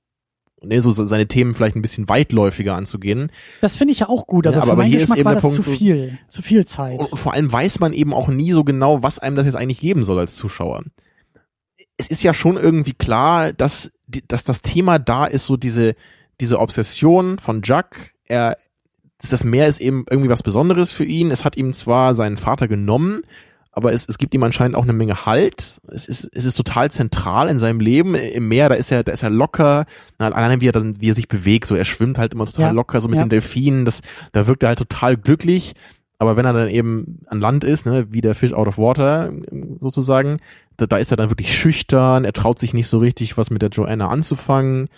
[0.62, 3.30] ne, so seine Themen vielleicht ein bisschen weitläufiger anzugehen.
[3.62, 5.24] Das finde ich ja auch gut, aber, Ja, aber- für aber hier ist Geschmack eben
[5.24, 6.18] war der Punkt zu so- viel.
[6.28, 6.98] Zu viel Zeit.
[7.00, 9.80] Und vor allem weiß man eben auch nie so genau, was einem das jetzt eigentlich
[9.80, 10.82] geben soll als Zuschauer.
[11.96, 13.92] Es ist ja schon irgendwie klar, dass,
[14.28, 15.94] dass das Thema da ist, so diese,
[16.40, 18.12] diese Obsession von Jack.
[18.26, 18.56] Er,
[19.30, 21.30] das Meer ist eben irgendwie was Besonderes für ihn.
[21.30, 23.22] Es hat ihm zwar seinen Vater genommen,
[23.70, 25.80] aber es, es gibt ihm anscheinend auch eine Menge Halt.
[25.88, 28.14] Es ist, es ist total zentral in seinem Leben.
[28.14, 29.86] Im Meer, da ist er, da ist er locker.
[30.18, 32.66] Na, Allein wie er dann, wie er sich bewegt, so er schwimmt halt immer total
[32.66, 33.24] Ja, locker, so mit ja.
[33.24, 33.84] den Delfinen.
[33.86, 34.02] Das,
[34.32, 35.72] da wirkt er halt total glücklich.
[36.18, 39.32] Aber wenn er dann eben an Land ist, ne, wie der Fish out of water,
[39.80, 40.38] sozusagen,
[40.76, 43.62] da, da ist er dann wirklich schüchtern, er traut sich nicht so richtig, was mit
[43.62, 44.88] der Joanna anzufangen.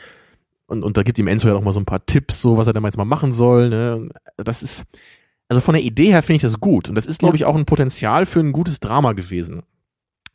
[0.67, 2.67] Und, und da gibt ihm Enzo ja auch mal so ein paar Tipps, so was
[2.67, 3.69] er dann jetzt mal machen soll.
[3.69, 4.09] Ne?
[4.37, 4.85] Das ist,
[5.49, 6.89] also von der Idee her finde ich das gut.
[6.89, 9.63] Und das ist, glaube ich, auch ein Potenzial für ein gutes Drama gewesen.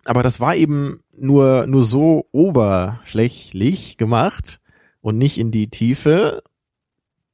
[0.06, 4.60] Aber das war eben nur, nur so oberflächlich gemacht
[5.02, 6.44] und nicht in die Tiefe,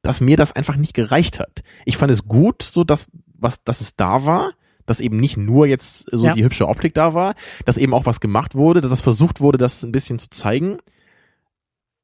[0.02, 1.62] dass mir das einfach nicht gereicht hat.
[1.86, 4.52] Ich fand es gut, so dass, was, dass es da war,
[4.86, 6.32] dass eben nicht nur jetzt so Ja.
[6.34, 7.34] die hübsche Optik da war,
[7.66, 10.78] dass eben auch was gemacht wurde, dass es versucht wurde, das ein bisschen zu zeigen.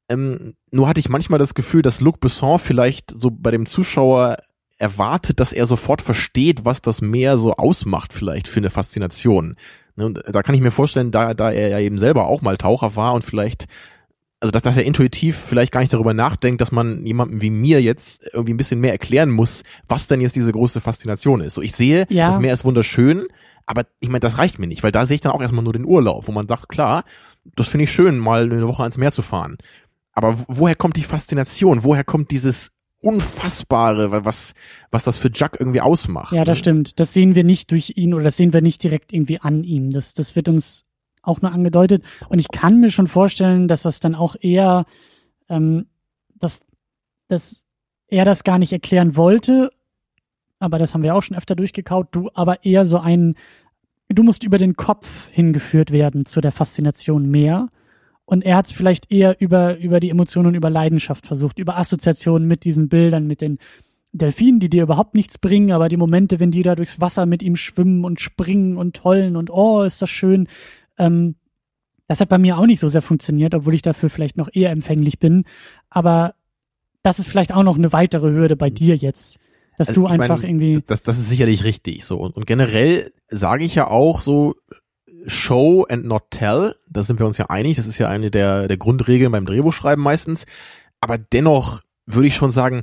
[0.08, 4.36] Ähm, nur hatte ich manchmal das Gefühl, dass Luc Besson vielleicht so bei dem Zuschauer
[4.78, 9.56] erwartet, dass er sofort versteht, was das Meer so ausmacht, vielleicht für eine Faszination.
[9.94, 12.56] Ne, Und da kann ich mir vorstellen, da, da er ja eben selber auch mal
[12.56, 13.66] Taucher war und vielleicht,
[14.42, 17.80] also dass, dass er intuitiv vielleicht gar nicht darüber nachdenkt, dass man jemandem wie mir
[17.80, 21.54] jetzt irgendwie ein bisschen mehr erklären muss, was denn jetzt diese große Faszination ist.
[21.54, 22.26] So, ich sehe, Ja.
[22.26, 23.26] das Meer ist wunderschön,
[23.66, 25.72] aber ich meine, das reicht mir nicht, weil da sehe ich dann auch erstmal nur
[25.72, 27.04] den Urlaub, wo man sagt, klar,
[27.56, 29.58] das finde ich schön, mal eine Woche ans Meer zu fahren.
[30.12, 31.84] Aber wo- woher kommt die Faszination?
[31.84, 32.70] Woher kommt dieses
[33.00, 34.54] Unfassbare, was,
[34.90, 36.32] was das für Jack irgendwie ausmacht?
[36.32, 36.60] Ja, das ne?
[36.60, 36.98] stimmt.
[37.00, 39.90] Das sehen wir nicht durch ihn oder das sehen wir nicht direkt irgendwie an ihm.
[39.90, 40.84] Das, das wird uns
[41.22, 42.04] auch nur angedeutet.
[42.28, 44.84] Und ich kann mir schon vorstellen, dass das dann auch eher,
[45.48, 45.86] ähm,
[46.34, 46.64] dass,
[47.28, 47.64] dass
[48.08, 49.70] er das gar nicht erklären wollte,
[50.58, 53.34] aber das haben wir auch schon öfter durchgekaut, du aber eher so ein,
[54.08, 57.68] du musst über den Kopf hingeführt werden zu der Faszination mehr.
[58.24, 61.78] Und er hat es vielleicht eher über, über die Emotionen und über Leidenschaft versucht, über
[61.78, 63.58] Assoziationen mit diesen Bildern, mit den
[64.12, 67.42] Delfinen, die dir überhaupt nichts bringen, aber die Momente, wenn die da durchs Wasser mit
[67.42, 70.46] ihm schwimmen und springen und heulen und oh, ist das schön.
[70.98, 71.36] Ähm,
[72.08, 74.70] das hat bei mir auch nicht so sehr funktioniert, obwohl ich dafür vielleicht noch eher
[74.70, 75.44] empfänglich bin.
[75.88, 76.34] Aber
[77.02, 79.38] das ist vielleicht auch noch eine weitere Hürde bei dir jetzt,
[79.78, 80.82] dass Also du einfach mein, irgendwie.
[80.86, 82.04] Das, das ist sicherlich richtig.
[82.04, 84.54] So und, und generell sage ich ja auch so
[85.26, 86.74] Show and not tell.
[86.90, 87.76] Da sind wir uns ja einig.
[87.76, 90.44] Das ist ja eine der der Grundregeln beim Drehbuchschreiben meistens.
[91.00, 92.82] Aber dennoch würde ich schon sagen,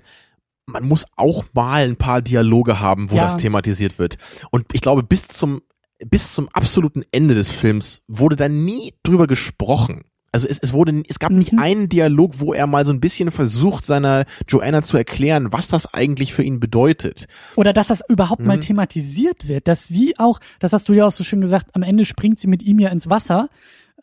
[0.66, 3.24] man muss auch mal ein paar Dialoge haben, wo Ja.
[3.26, 4.18] das thematisiert wird.
[4.52, 5.62] Und ich glaube, bis zum
[6.06, 10.04] bis zum absoluten Ende des Films wurde da nie drüber gesprochen.
[10.32, 11.60] Also es, es wurde, es gab nicht Mhm.
[11.60, 15.92] einen Dialog, wo er mal so ein bisschen versucht, seiner Joanna zu erklären, was das
[15.92, 17.26] eigentlich für ihn bedeutet.
[17.56, 18.62] Oder dass das überhaupt mal Mhm.
[18.62, 22.06] thematisiert wird, dass sie auch, das hast du ja auch so schön gesagt, am Ende
[22.06, 23.50] springt sie mit ihm ja ins Wasser.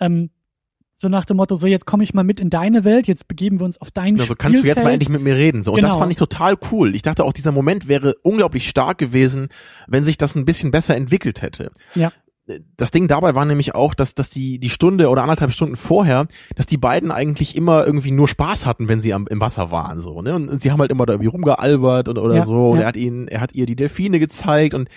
[0.01, 0.31] Ähm,
[0.99, 3.59] so nach dem Motto, so jetzt komme ich mal mit in deine Welt, jetzt begeben
[3.61, 5.63] wir uns auf dein Also kannst du jetzt mal endlich mit mir reden.
[5.63, 5.73] So.
[5.73, 6.01] Und das Genau.
[6.01, 6.95] fand ich total cool.
[6.95, 9.49] Ich dachte auch, dieser Moment wäre unglaublich stark gewesen,
[9.87, 11.71] wenn sich das ein bisschen besser entwickelt hätte.
[11.95, 12.13] Ja.
[12.77, 16.29] Das Ding dabei war nämlich auch, dass, dass die, die Stunde oder anderthalb Stunden vorher,
[16.55, 19.99] dass die beiden eigentlich immer irgendwie nur Spaß hatten, wenn sie am, im Wasser waren,
[19.99, 20.33] so, ne?
[20.35, 22.71] Und, und sie haben halt immer da irgendwie rumgealbert und, oder Ja, so.
[22.71, 22.83] Und ja.
[22.83, 24.89] er hat ihnen, er hat ihr die Delfine gezeigt und,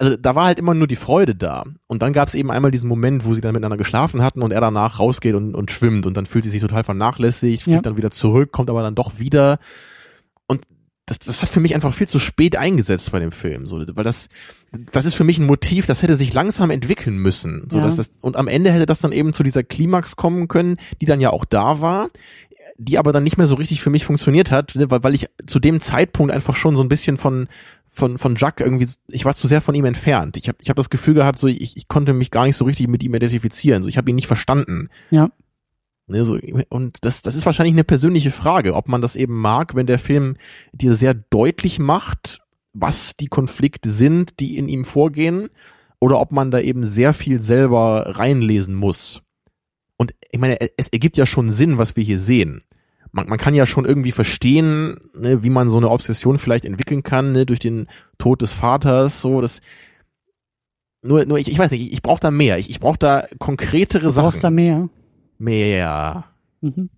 [0.00, 1.62] also da war halt immer nur die Freude da.
[1.86, 4.52] Und dann gab es eben einmal diesen Moment, wo sie dann miteinander geschlafen hatten und
[4.52, 7.82] er danach rausgeht und, und schwimmt und dann fühlt sie sich total vernachlässigt, fliegt Ja.
[7.82, 9.60] dann wieder zurück, kommt aber dann doch wieder.
[10.48, 10.62] Und
[11.06, 14.02] das, das hat für mich einfach viel zu spät eingesetzt bei dem Film, so, weil
[14.02, 14.28] das,
[14.92, 17.84] das ist für mich ein Motiv, das hätte sich langsam entwickeln müssen, so Ja.
[17.84, 21.06] dass das und am Ende hätte das dann eben zu dieser Klimax kommen können, die
[21.06, 22.08] dann ja auch da war,
[22.78, 25.26] die aber dann nicht mehr so richtig für mich funktioniert hat, ne, weil, weil ich
[25.46, 27.48] zu dem Zeitpunkt einfach schon so ein bisschen von
[27.90, 30.36] von von Jack irgendwie, ich war zu sehr von ihm entfernt.
[30.36, 32.66] Ich habe ich hab das Gefühl gehabt, so ich, ich konnte mich gar nicht so
[32.66, 34.90] richtig mit ihm identifizieren, so ich habe ihn nicht verstanden.
[35.10, 35.30] Ja.
[36.08, 39.74] Ne, so, und das, das ist wahrscheinlich eine persönliche Frage, ob man das eben mag,
[39.74, 40.36] wenn der Film
[40.72, 42.42] dir sehr deutlich macht,
[42.78, 45.48] was die Konflikte sind, die in ihm vorgehen,
[45.98, 49.22] oder ob man da eben sehr viel selber reinlesen muss.
[49.96, 52.62] Und ich meine, es ergibt ja schon Sinn, was wir hier sehen.
[53.12, 57.02] Man, man kann ja schon irgendwie verstehen, ne, wie man so eine Obsession vielleicht entwickeln
[57.02, 57.86] kann, ne, durch den
[58.18, 59.62] Tod des Vaters, so, das,
[61.02, 62.58] nur, nur ich, ich weiß nicht, ich, ich brauche da mehr.
[62.58, 64.24] Ich, ich brauche da konkretere Du Sachen.
[64.28, 64.88] brauchst da mehr.
[65.38, 66.24] Mehr.
[66.60, 66.90] Mhm.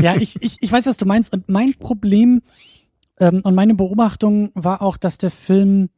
[0.00, 1.32] Ja, ich, ich, ich weiß, was du meinst.
[1.32, 2.42] Und mein Problem
[3.18, 5.88] ähm, und meine Beobachtung war auch, dass der Film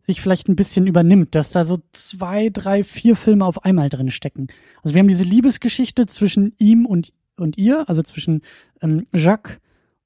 [0.00, 4.10] sich vielleicht ein bisschen übernimmt, dass da so zwei, drei, vier Filme auf einmal drin
[4.10, 4.48] stecken.
[4.82, 8.42] Also wir haben diese Liebesgeschichte zwischen ihm und, und ihr, also zwischen
[8.80, 9.58] ähm, Jacques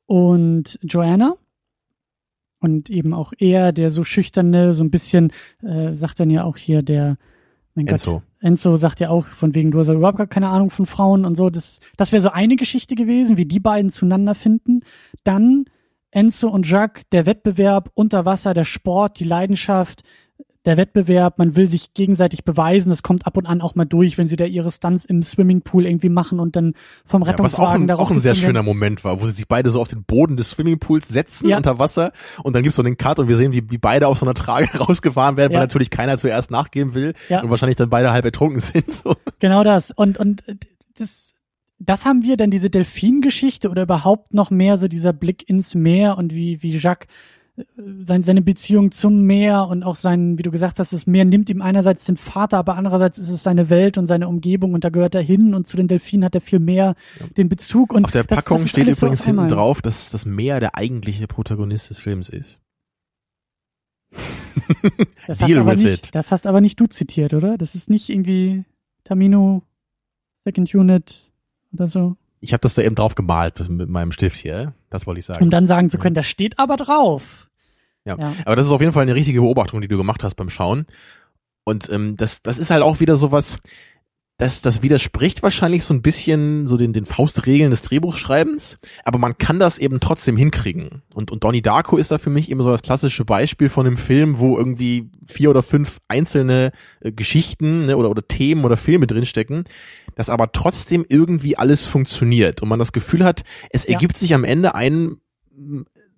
[0.07, 1.37] und Joanna.
[2.61, 6.57] Und eben auch er, der so schüchterne, so ein bisschen, äh, sagt dann ja auch
[6.57, 7.19] hier der,
[7.75, 8.23] mein Gott, Enzo.
[8.41, 11.27] Enzo sagt ja auch, von wegen, du hast ja überhaupt gar keine Ahnung von Frauen
[11.27, 11.51] und so.
[11.51, 14.81] Das, das wäre so eine Geschichte gewesen, wie die beiden zueinander finden.
[15.25, 15.67] Dann
[16.15, 20.03] Enzo und Jacques, der Wettbewerb unter Wasser, der Sport, die Leidenschaft,
[20.65, 22.89] der Wettbewerb, man will sich gegenseitig beweisen.
[22.89, 25.85] Das kommt ab und an auch mal durch, wenn sie da ihre Stunts im Swimmingpool
[25.85, 26.73] irgendwie machen und dann
[27.05, 29.33] vom Ja, was auch Rettungswagen ein, darauf auch ein sehr schöner Moment war, wo sie
[29.33, 31.59] sich beide so auf den Boden des Swimmingpools setzen Ja.
[31.59, 32.12] unter Wasser
[32.45, 34.33] und dann gibt's so einen Cut und wir sehen, wie, wie beide auf so einer
[34.35, 35.59] Trage rausgefahren werden, Ja.
[35.59, 37.43] weil natürlich keiner zuerst nachgeben will Ja.
[37.43, 38.91] und wahrscheinlich dann beide halb ertrunken sind.
[38.91, 39.17] So.
[39.41, 39.91] Genau das.
[39.91, 40.55] Und, und äh,
[40.99, 41.34] das,
[41.87, 46.18] das haben wir dann diese Delfingeschichte oder überhaupt noch mehr so dieser Blick ins Meer
[46.18, 47.09] und wie, wie Jacques
[47.57, 47.64] äh,
[48.07, 51.51] sein, seine Beziehung zum Meer und auch sein, wie du gesagt hast, das Meer nimmt
[51.51, 54.89] ihm einerseits den Vater, aber andererseits ist es seine Welt und seine Umgebung und da
[54.91, 56.95] gehört er hin und zu den Delfinen hat er viel mehr
[57.37, 59.57] den Bezug und Auf der das, Packung das steht so übrigens auf hinten einmal.
[59.57, 62.61] drauf, dass das Meer der eigentliche Protagonist des Films ist.
[65.26, 66.14] Das Deal with nicht, it.
[66.14, 67.59] Das hast aber nicht du zitiert, oder?
[67.59, 68.64] Das ist nicht irgendwie
[69.05, 69.62] Tamino
[70.45, 71.32] Second Unit
[71.75, 72.16] oder so.
[72.41, 74.75] Ich habe das da eben drauf gemalt mit meinem Stift hier.
[74.91, 75.43] Das wollte ich sagen.
[75.43, 77.49] Um dann sagen zu können, das steht aber drauf.
[78.05, 78.18] Ja.
[78.18, 78.33] Ja.
[78.45, 80.87] Aber das ist auf jeden Fall eine richtige Beobachtung, die du gemacht hast beim Schauen.
[81.64, 83.59] Und ähm, das, das ist halt auch wieder sowas,
[84.37, 89.39] das, das widerspricht wahrscheinlich so ein bisschen so den, den Faustregeln des Drehbuchschreibens, aber man
[89.39, 91.03] kann das eben trotzdem hinkriegen.
[91.14, 93.97] Und, und Donnie Darko ist da für mich eben so das klassische Beispiel von einem
[93.97, 99.07] Film, wo irgendwie vier oder fünf einzelne äh, Geschichten ne, oder, oder Themen oder Filme
[99.07, 99.64] drinstecken,
[100.16, 103.93] dass aber trotzdem irgendwie alles funktioniert und man das Gefühl hat, es Ja.
[103.93, 105.16] ergibt sich am Ende ein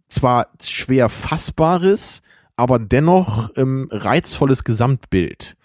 [0.09, 2.23] zwar schwer fassbares,
[2.57, 5.57] aber dennoch ähm, reizvolles Gesamtbild.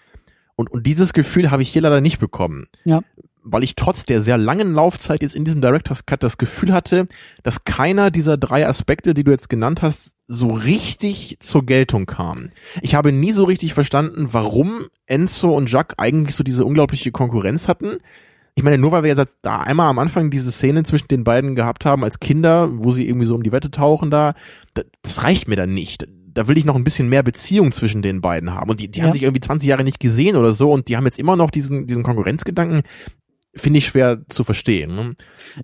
[0.62, 2.68] Und, und dieses Gefühl habe ich hier leider nicht bekommen.
[2.84, 3.00] Ja.
[3.42, 7.06] Weil ich trotz der sehr langen Laufzeit jetzt in diesem Director's Cut das Gefühl hatte,
[7.42, 12.50] dass keiner dieser drei Aspekte, die du jetzt genannt hast, so richtig zur Geltung kam.
[12.80, 17.66] Ich habe nie so richtig verstanden, warum Enzo und Jacques eigentlich so diese unglaubliche Konkurrenz
[17.66, 17.98] hatten.
[18.54, 21.56] Ich meine, nur weil wir jetzt da einmal am Anfang diese Szene zwischen den beiden
[21.56, 24.34] gehabt haben als Kinder, wo sie irgendwie so um die Wette tauchen da,
[24.74, 26.06] da das reicht mir dann nicht.
[26.34, 28.70] Da will ich noch ein bisschen mehr Beziehung zwischen den beiden haben.
[28.70, 29.04] Und die, die Ja.
[29.06, 31.50] haben sich irgendwie 20 Jahre nicht gesehen oder so und die haben jetzt immer noch
[31.50, 32.82] diesen, diesen Konkurrenzgedanken.
[33.54, 34.94] Finde ich schwer zu verstehen.
[34.94, 35.00] ne?
[35.00, 35.16] Und,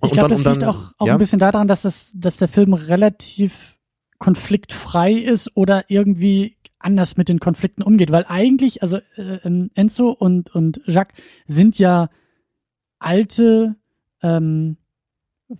[0.05, 1.13] Ich glaube, das liegt auch, auch ja?
[1.13, 3.77] ein bisschen daran, dass, das, dass der Film relativ
[4.19, 8.11] konfliktfrei ist oder irgendwie anders mit den Konflikten umgeht.
[8.11, 11.15] Weil eigentlich, also äh, ähm, Enzo und, und Jacques
[11.47, 12.09] sind ja
[12.99, 13.75] alte
[14.21, 14.77] ähm,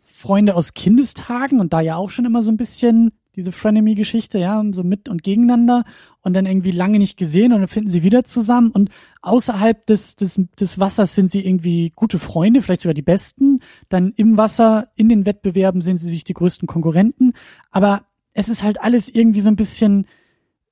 [0.05, 4.61] Freunde aus Kindestagen und da ja auch schon immer so ein bisschen diese Frenemy-Geschichte, ja,
[4.71, 5.85] so mit und gegeneinander
[6.21, 8.89] und dann irgendwie lange nicht gesehen und dann finden sie wieder zusammen und
[9.21, 13.61] außerhalb des, des, des Wassers sind sie irgendwie gute Freunde, vielleicht sogar die besten.
[13.87, 17.33] Dann im Wasser, in den Wettbewerben sind sie sich die größten Konkurrenten.
[17.71, 20.05] Aber es ist halt alles irgendwie so ein bisschen,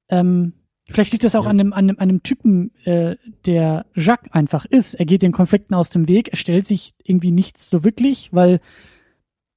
[0.09, 0.53] ähm,
[0.91, 1.49] vielleicht liegt das auch Ja.
[1.51, 3.15] an, einem, an, einem, an einem Typen, äh,
[3.45, 4.93] der Jacques einfach ist.
[4.93, 8.59] Er geht den Konflikten aus dem Weg, er stellt sich irgendwie nichts so wirklich, weil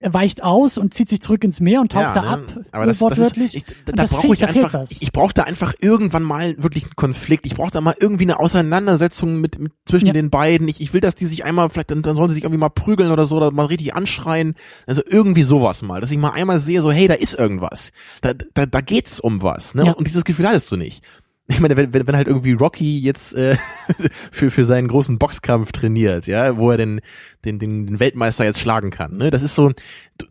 [0.03, 2.29] er weicht aus und zieht sich zurück ins Meer und taucht da ne?
[2.29, 2.41] ab,
[2.73, 5.75] Aber das, das ist, ich, da, da brauche ich einfach, ich, ich brauche da einfach
[5.79, 7.45] irgendwann mal wirklich einen Konflikt.
[7.45, 10.13] Ich brauche da mal irgendwie eine Auseinandersetzung mit, mit zwischen Ja.
[10.15, 10.69] den beiden.
[10.69, 12.71] Ich, ich will, dass die sich einmal, vielleicht dann, dann sollen sie sich irgendwie mal
[12.71, 14.55] prügeln oder so, oder mal richtig anschreien.
[14.87, 17.93] Also irgendwie sowas mal, dass ich mal einmal sehe, so hey, da ist irgendwas.
[18.23, 19.75] Da, da, da geht's um was.
[19.75, 19.85] Ne?
[19.85, 19.93] Ja.
[19.93, 21.05] Und dieses Gefühl hattest du nicht.
[21.51, 23.57] Ich meine, wenn, wenn, wenn halt irgendwie Rocky jetzt äh,
[24.31, 27.01] für, für seinen großen Boxkampf trainiert, ja, wo er den,
[27.45, 29.31] den, den, Weltmeister jetzt schlagen kann, ne?
[29.31, 29.73] Das ist so,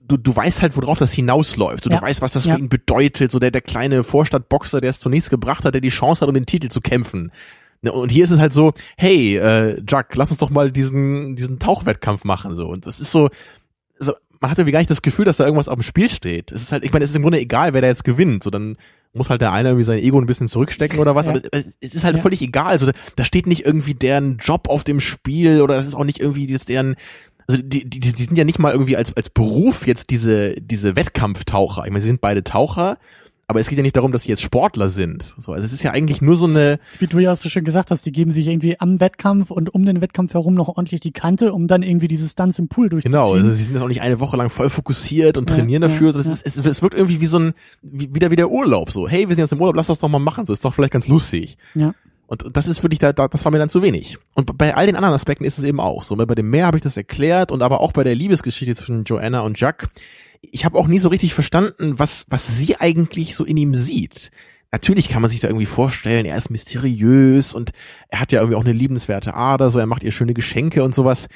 [0.07, 1.83] du, du, weißt halt, worauf das hinausläuft.
[1.83, 1.97] So, Ja.
[1.97, 2.55] Du weißt, was das Ja.
[2.55, 3.31] für ihn bedeutet.
[3.31, 6.35] So der, der kleine Vorstadtboxer, der es zunächst gebracht hat, der die Chance hat, um
[6.35, 7.31] den Titel zu kämpfen.
[7.81, 11.35] Ne, Und hier ist es halt so, hey, äh, Jack, lass uns doch mal diesen,
[11.35, 12.55] diesen Tauchwettkampf machen.
[12.55, 12.67] So.
[12.67, 13.29] Und das ist so,
[13.99, 16.51] so, man hat irgendwie gar nicht das Gefühl, dass da irgendwas auf dem Spiel steht.
[16.51, 18.43] Es ist halt, ich meine, es ist im Grunde egal, wer da jetzt gewinnt.
[18.43, 18.77] So, dann
[19.13, 21.31] muss halt der eine irgendwie sein Ego ein bisschen zurückstecken oder was, Ja.
[21.33, 22.21] aber es, es ist halt Ja.
[22.21, 22.67] völlig egal.
[22.67, 26.03] Also da, da steht nicht irgendwie deren Job auf dem Spiel oder das ist auch
[26.03, 26.95] nicht irgendwie das deren,
[27.47, 30.95] also die, die, die sind ja nicht mal irgendwie als, als Beruf jetzt diese, diese
[30.95, 31.83] Wettkampftaucher.
[31.85, 32.97] Ich meine, sie sind beide Taucher,
[33.49, 35.33] aber es geht ja nicht darum, dass sie jetzt Sportler sind.
[35.39, 36.79] So, also es ist ja eigentlich nur so eine.
[36.99, 39.73] Wie du ja auch so schön gesagt hast, die geben sich irgendwie am Wettkampf und
[39.73, 42.89] um den Wettkampf herum noch ordentlich die Kante, um dann irgendwie diese Stunts im Pool
[42.89, 43.11] durchzuziehen.
[43.11, 45.87] Genau, also sie sind jetzt auch nicht eine Woche lang voll fokussiert und trainieren ja,
[45.87, 46.07] dafür.
[46.07, 46.33] Ja, so, es, ja.
[46.33, 48.91] ist, es, es wirkt irgendwie wie so ein, wie, wieder wie der Urlaub.
[48.91, 50.45] So, hey, wir sind jetzt im Urlaub, lass das doch mal machen.
[50.45, 51.57] So, ist doch vielleicht ganz lustig.
[51.73, 51.95] Ja.
[52.27, 54.19] Und das ist wirklich, da, das war mir dann zu wenig.
[54.35, 56.15] Und bei all den anderen Aspekten ist es eben auch so.
[56.15, 59.41] Bei dem Meer habe ich das erklärt und aber auch bei der Liebesgeschichte zwischen Joanna
[59.41, 59.89] und Jack
[60.41, 64.31] ich habe auch nie so richtig verstanden, was, was sie eigentlich so in ihm sieht.
[64.71, 67.71] Natürlich kann man sich da irgendwie vorstellen, er ist mysteriös und
[68.09, 70.93] er hat ja irgendwie auch eine liebenswerte Ader, so er macht ihr schöne Geschenke und
[70.93, 71.27] sowas.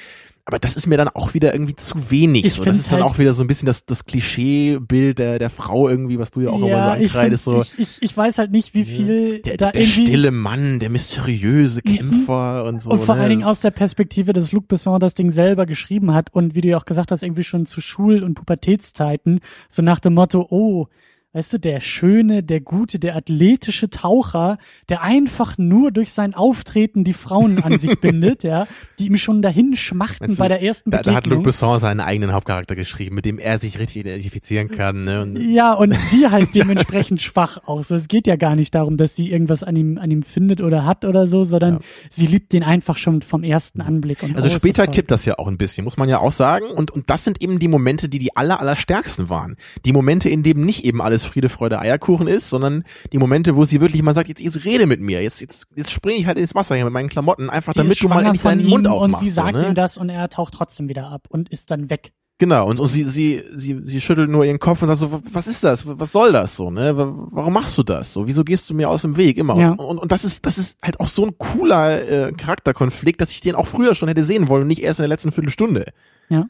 [0.46, 2.44] Aber das ist mir dann auch wieder irgendwie zu wenig.
[2.44, 2.64] Ich so.
[2.64, 5.88] Das ist dann halt auch wieder so ein bisschen das, das Klischeebild der, der Frau
[5.88, 7.44] irgendwie, was du ja auch ja, immer so ankreidest.
[7.44, 7.62] So.
[7.62, 10.06] Ich, ich, ich weiß halt nicht, wie viel der, da der irgendwie...
[10.06, 11.96] stille Mann, der mysteriöse mhm.
[11.96, 12.68] Kämpfer mhm.
[12.68, 12.90] und so.
[12.90, 13.22] Und vor ne?
[13.22, 16.60] allen Dingen aus der Perspektive, dass Luc Besson das Ding selber geschrieben hat und wie
[16.60, 19.40] du ja auch gesagt hast, irgendwie schon zu Schul- und Pubertätszeiten,
[19.70, 20.88] so nach dem Motto, oh,
[21.34, 24.56] weißt du, der schöne, der gute, der athletische Taucher,
[24.88, 28.66] der einfach nur durch sein Auftreten die Frauen an sich bindet, ja,
[28.98, 31.14] die ihm schon dahin schmachten du, bei der ersten da, Begegnung.
[31.14, 35.04] Da hat Luc Besson seinen eigenen Hauptcharakter geschrieben, mit dem er sich richtig identifizieren kann.
[35.04, 35.22] Ne?
[35.22, 37.90] Und ja, und sie halt dementsprechend schwach aus.
[37.90, 40.84] Es geht ja gar nicht darum, dass sie irgendwas an ihm, an ihm findet oder
[40.84, 41.80] hat oder so, sondern ja.
[42.10, 44.22] sie liebt den einfach schon vom ersten Anblick.
[44.22, 46.66] Und also später kippt das ja auch ein bisschen, muss man ja auch sagen.
[46.66, 49.56] Und, und das sind eben die Momente, die die aller, aller stärksten waren.
[49.84, 53.64] Die Momente, in denen nicht eben alles Friede, Freude, Eierkuchen ist, sondern die Momente, wo
[53.64, 56.38] sie wirklich mal sagt, jetzt, jetzt rede mit mir, jetzt, jetzt, jetzt springe ich halt
[56.38, 59.22] ins Wasser hier mit meinen Klamotten, einfach sie damit du mal endlich deinen Mund aufmachst.
[59.22, 59.68] Und sie sagt so, ne?
[59.68, 62.12] ihm das und er taucht trotzdem wieder ab und ist dann weg.
[62.38, 65.46] Genau, und, und sie, sie, sie, sie schüttelt nur ihren Kopf und sagt so, was
[65.46, 65.86] ist das?
[65.86, 66.92] Was soll das so, ne?
[66.96, 68.12] Warum machst du das?
[68.12, 69.56] So, wieso gehst du mir aus dem Weg immer?
[69.56, 69.70] Ja.
[69.70, 73.30] Und, und, und das ist, das ist halt auch so ein cooler äh, Charakterkonflikt, dass
[73.30, 75.92] ich den auch früher schon hätte sehen wollen und nicht erst in der letzten Viertelstunde.
[76.28, 76.46] Ja.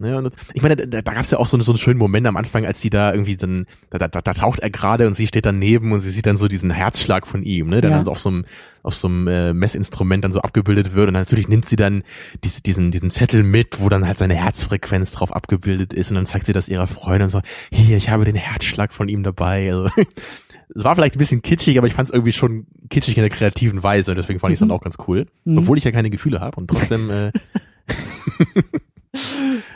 [0.00, 1.98] Ne, und das, ich meine, da, da gab es ja auch so, so einen schönen
[1.98, 5.14] Moment am Anfang, als sie da irgendwie dann, da, da, da taucht er gerade und
[5.14, 7.96] sie steht daneben und sie sieht dann so diesen Herzschlag von ihm, ne, der ja.
[7.96, 8.44] dann so auf so einem
[8.84, 12.04] auf so einem äh, Messinstrument dann so abgebildet wird und natürlich nimmt sie dann
[12.44, 16.26] dies, diesen diesen Zettel mit, wo dann halt seine Herzfrequenz drauf abgebildet ist und dann
[16.26, 17.40] zeigt sie das ihrer Freundin und so,
[17.72, 19.68] hier, ich habe den Herzschlag von ihm dabei.
[19.72, 19.90] Also
[20.76, 23.30] es war vielleicht ein bisschen kitschig, aber ich fand es irgendwie schon kitschig in der
[23.30, 24.74] kreativen Weise, deswegen fand ich es dann mhm.
[24.74, 25.58] auch ganz cool, mhm.
[25.58, 27.32] obwohl ich ja keine Gefühle habe und trotzdem äh,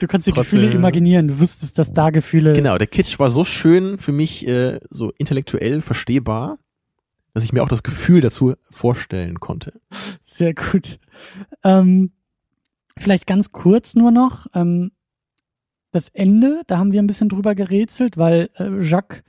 [0.00, 2.52] Du kannst die Trotzdem, Gefühle imaginieren, du wüsstest, dass da Gefühle.
[2.52, 6.58] Genau, der Kitsch war so schön für mich, äh, so intellektuell verstehbar,
[7.34, 9.80] dass ich mir auch das Gefühl dazu vorstellen konnte.
[10.24, 10.98] Sehr gut.
[11.64, 12.12] Ähm,
[12.98, 14.46] vielleicht ganz kurz nur noch.
[14.54, 14.92] Ähm,
[15.92, 19.22] das Ende, da haben wir ein bisschen drüber gerätselt, weil äh, Jacques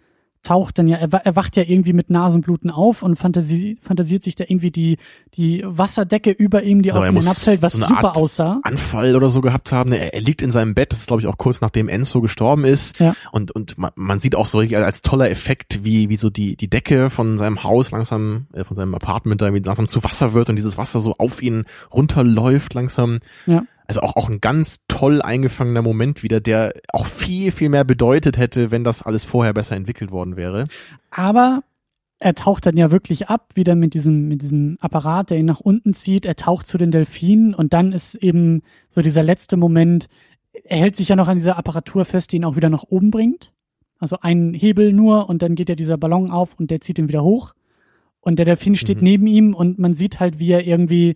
[0.44, 4.36] taucht dann ja, er, er wacht ja irgendwie mit Nasenbluten auf und fantasi fantasiert sich
[4.36, 4.98] da irgendwie die,
[5.36, 8.60] die Wasserdecke über ihm, die genau, auf ihn hinabfällt, was so super Art aussah.
[8.64, 9.94] Anfall oder so gehabt haben.
[9.94, 12.66] Er, er liegt in seinem Bett, das ist glaube ich auch kurz nachdem Enzo gestorben
[12.66, 13.00] ist.
[13.00, 13.16] Ja.
[13.32, 16.58] Und, und man, man sieht auch so richtig als toller Effekt, wie, wie so die,
[16.58, 20.34] die Decke von seinem Haus langsam, äh, von seinem Apartment da irgendwie langsam zu Wasser
[20.34, 21.64] wird und dieses Wasser so auf ihn
[21.94, 23.20] runterläuft langsam.
[23.46, 27.84] Ja also auch, auch ein ganz toll eingefangener Moment wieder, der auch viel, viel mehr
[27.84, 30.66] bedeutet hätte, wenn das alles vorher besser entwickelt worden wäre.
[31.12, 31.64] Aber
[32.20, 35.60] er taucht dann ja wirklich ab, wieder mit diesem, mit diesem Apparat, der ihn nach
[35.60, 36.26] unten zieht.
[36.26, 40.08] Er taucht zu den Delfinen und dann ist eben so dieser letzte Moment,
[40.64, 43.12] er hält sich ja noch an dieser Apparatur fest, die ihn auch wieder nach oben
[43.12, 43.52] bringt.
[44.00, 47.10] Also ein Hebel nur und dann geht ja dieser Ballon auf und der zieht ihn
[47.10, 47.54] wieder hoch.
[48.22, 49.04] Und der Delfin steht mhm.
[49.04, 51.16] neben ihm und man sieht halt, wie er irgendwie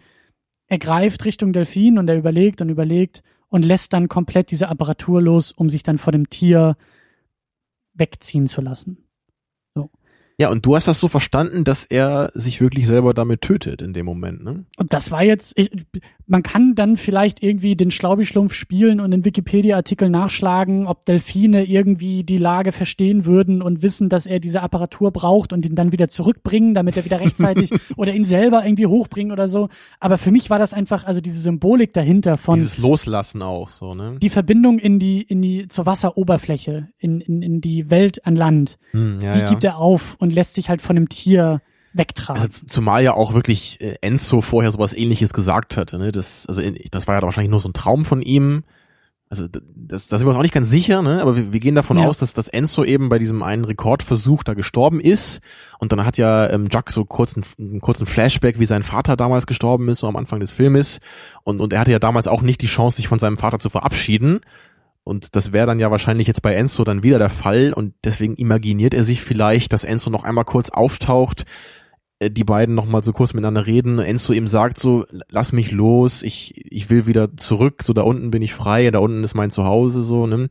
[0.67, 5.21] er greift Richtung Delfin und er überlegt und überlegt und lässt dann komplett diese Apparatur
[5.21, 6.75] los, um sich dann vor dem Tier
[7.93, 9.07] wegziehen zu lassen.
[10.39, 13.93] Ja, und du hast das so verstanden, dass er sich wirklich selber damit tötet in
[13.93, 14.65] dem Moment, ne?
[14.77, 15.71] Und das war jetzt, ich,
[16.27, 22.25] man kann dann vielleicht irgendwie den Schlaubi-Schlumpf spielen und den Wikipedia-Artikel nachschlagen, ob Delfine irgendwie
[22.25, 26.09] die Lage verstehen würden und wissen, dass er diese Apparatur braucht und ihn dann wieder
[26.09, 29.69] zurückbringen, damit er wieder rechtzeitig oder ihn selber irgendwie hochbringen oder so.
[30.01, 32.55] Aber für mich war das einfach, also diese Symbolik dahinter von.
[32.55, 34.17] Dieses Loslassen auch so, ne?
[34.21, 38.77] Die Verbindung in die, in die, zur Wasseroberfläche, in, in, in die Welt an Land.
[38.91, 39.49] Hm, ja, die ja.
[39.49, 41.61] gibt er auf und lässt sich halt von dem Tier
[41.93, 42.41] wegtragen.
[42.41, 46.11] Also zumal ja auch wirklich äh, Enzo vorher sowas ähnliches gesagt hatte, ne?
[46.11, 46.61] Das, also
[46.91, 48.63] das war ja wahrscheinlich nur so ein Traum von ihm.
[49.29, 51.21] Also das, da sind wir uns auch nicht ganz sicher, ne?
[51.21, 52.07] aber wir, wir gehen davon ja.
[52.07, 55.41] aus, dass, dass Enzo eben bei diesem einen Rekordversuch da gestorben ist
[55.79, 59.45] und dann hat ja ähm, Jack so kurzen, einen kurzen Flashback, wie sein Vater damals
[59.45, 60.99] gestorben ist, so am Anfang des Filmes
[61.43, 63.69] und, und er hatte ja damals auch nicht die Chance, sich von seinem Vater zu
[63.69, 64.39] verabschieden
[65.07, 68.35] und das wäre dann ja wahrscheinlich jetzt bei Enzo dann wieder der Fall und deswegen
[68.35, 71.45] imaginiert er sich vielleicht, dass Enzo noch einmal kurz auftaucht,
[72.19, 73.99] äh, die beiden noch mal so kurz miteinander reden.
[73.99, 78.31] Enzo ihm sagt so, lass mich los, ich, ich will wieder zurück, so da unten
[78.31, 80.49] bin ich frei, da unten ist mein Zuhause, so, ne?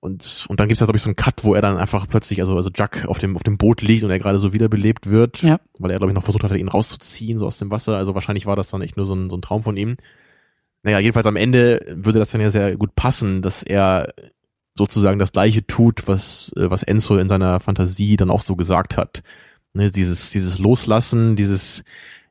[0.00, 2.40] und, und dann gibt's da, glaube ich, so einen Cut, wo er dann einfach plötzlich,
[2.40, 5.42] also, also Jack auf dem, auf dem Boot liegt und er gerade so wiederbelebt wird,
[5.42, 5.58] Ja.
[5.78, 7.96] weil er, glaube ich, noch versucht hat, ihn rauszuziehen, so aus dem Wasser.
[7.96, 9.96] Also wahrscheinlich war das dann echt nur so ein, so ein Traum von ihm.
[10.82, 14.12] Naja, jedenfalls am Ende würde das dann ja sehr gut passen, dass er
[14.76, 18.96] sozusagen das Gleiche tut, was, äh, was Enzo in seiner Fantasie dann auch so gesagt
[18.96, 19.22] hat.
[19.74, 21.82] Ne, dieses, dieses Loslassen, dieses,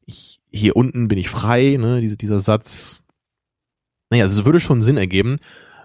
[0.06, 3.04] ich, hier unten bin ich frei, ne, diese, dieser Satz.
[4.10, 5.38] Naja, also es würde schon Sinn ergeben,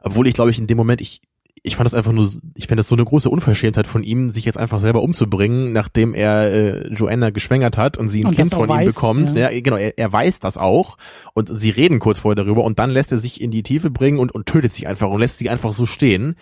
[0.02, 1.20] obwohl ich glaube ich in dem Moment, ich,
[1.64, 4.44] ich fand das einfach nur, ich fände das so eine große Unverschämtheit von ihm, sich
[4.44, 8.52] jetzt einfach selber umzubringen, nachdem er äh, Joanna geschwängert hat und sie ein Und Kind
[8.52, 9.32] von ihm weiß, bekommt.
[9.36, 9.48] ja.
[9.50, 10.96] Ja, genau, er, er weiß das auch
[11.34, 14.18] und sie reden kurz vorher darüber und dann lässt er sich in die Tiefe bringen
[14.18, 16.34] und, und tötet sie einfach und lässt sie einfach so stehen.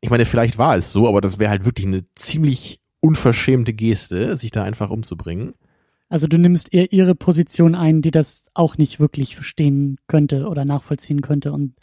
[0.00, 4.36] Ich meine, vielleicht war es so, aber das wäre halt wirklich eine ziemlich unverschämte Geste,
[4.36, 5.54] sich da einfach umzubringen.
[6.08, 10.64] Also du nimmst eher ihre Position ein, die das auch nicht wirklich verstehen könnte oder
[10.64, 11.74] nachvollziehen könnte und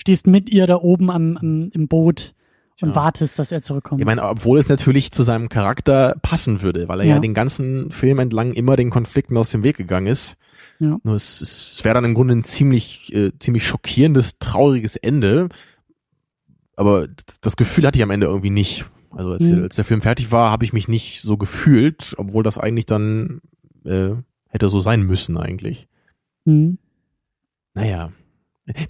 [0.00, 2.34] stehst mit ihr da oben am, am im Boot
[2.82, 4.00] und wartest, dass er zurückkommt.
[4.00, 7.20] Ich meine, obwohl es natürlich zu seinem Charakter passen würde, weil er ja, Ja.
[7.20, 10.36] den ganzen Film entlang immer den Konflikten aus dem Weg gegangen ist.
[10.78, 10.96] Ja.
[11.02, 15.50] Nur es, es wäre dann im Grunde ein ziemlich, äh, ziemlich schockierendes, trauriges Ende.
[16.74, 17.06] Aber
[17.42, 18.86] das Gefühl hatte ich am Ende irgendwie nicht.
[19.10, 19.64] Also als, Mhm.
[19.64, 23.42] als der Film fertig war, habe ich mich nicht so gefühlt, obwohl das eigentlich dann
[23.84, 24.12] äh,
[24.48, 25.86] hätte so sein müssen eigentlich.
[26.46, 26.78] Hm.
[27.74, 28.10] Naja.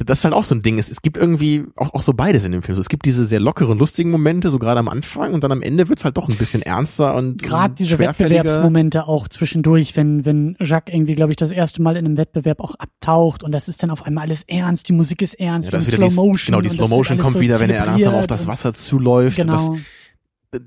[0.05, 0.79] Das ist halt auch so ein Ding.
[0.79, 2.79] Es, es gibt irgendwie auch, auch so beides in dem Film.
[2.79, 5.89] Es gibt diese sehr lockeren, lustigen Momente, so gerade am Anfang, und dann am Ende
[5.89, 7.99] wird's halt doch ein bisschen ernster und Gerade und diese.
[7.99, 12.61] Wettbewerbsmomente auch zwischendurch, wenn, wenn Jacques irgendwie, glaube ich, das erste Mal in einem Wettbewerb
[12.61, 15.79] auch abtaucht und das ist dann auf einmal alles ernst, die Musik ist ernst, Ja,
[15.81, 16.47] wieder die, Slow Motion.
[16.47, 18.73] genau, die und das Slow Motion kommt wieder, wenn er langsam auf das und- Wasser
[18.75, 19.37] zuläuft.
[19.37, 19.73] Genau.
[19.75, 19.81] Das,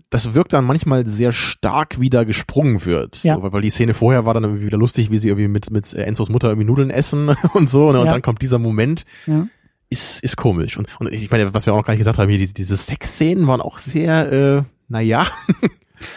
[0.10, 3.22] das wirkt dann manchmal sehr stark, wie da gesprungen wird.
[3.24, 3.36] Ja.
[3.36, 5.72] So, weil, weil die Szene vorher war dann irgendwie wieder lustig, wie sie irgendwie mit,
[5.72, 7.92] mit äh, Enzos Mutter irgendwie Nudeln essen und so.
[7.92, 8.00] Ne?
[8.00, 8.12] Und Ja.
[8.14, 9.48] dann kommt dieser Moment, ja.
[9.90, 10.78] ist, ist komisch.
[10.78, 12.78] Und, und ich meine, was wir auch noch gar nicht gesagt haben, hier diese, diese
[12.78, 15.26] Sexszenen waren auch sehr, äh, naja.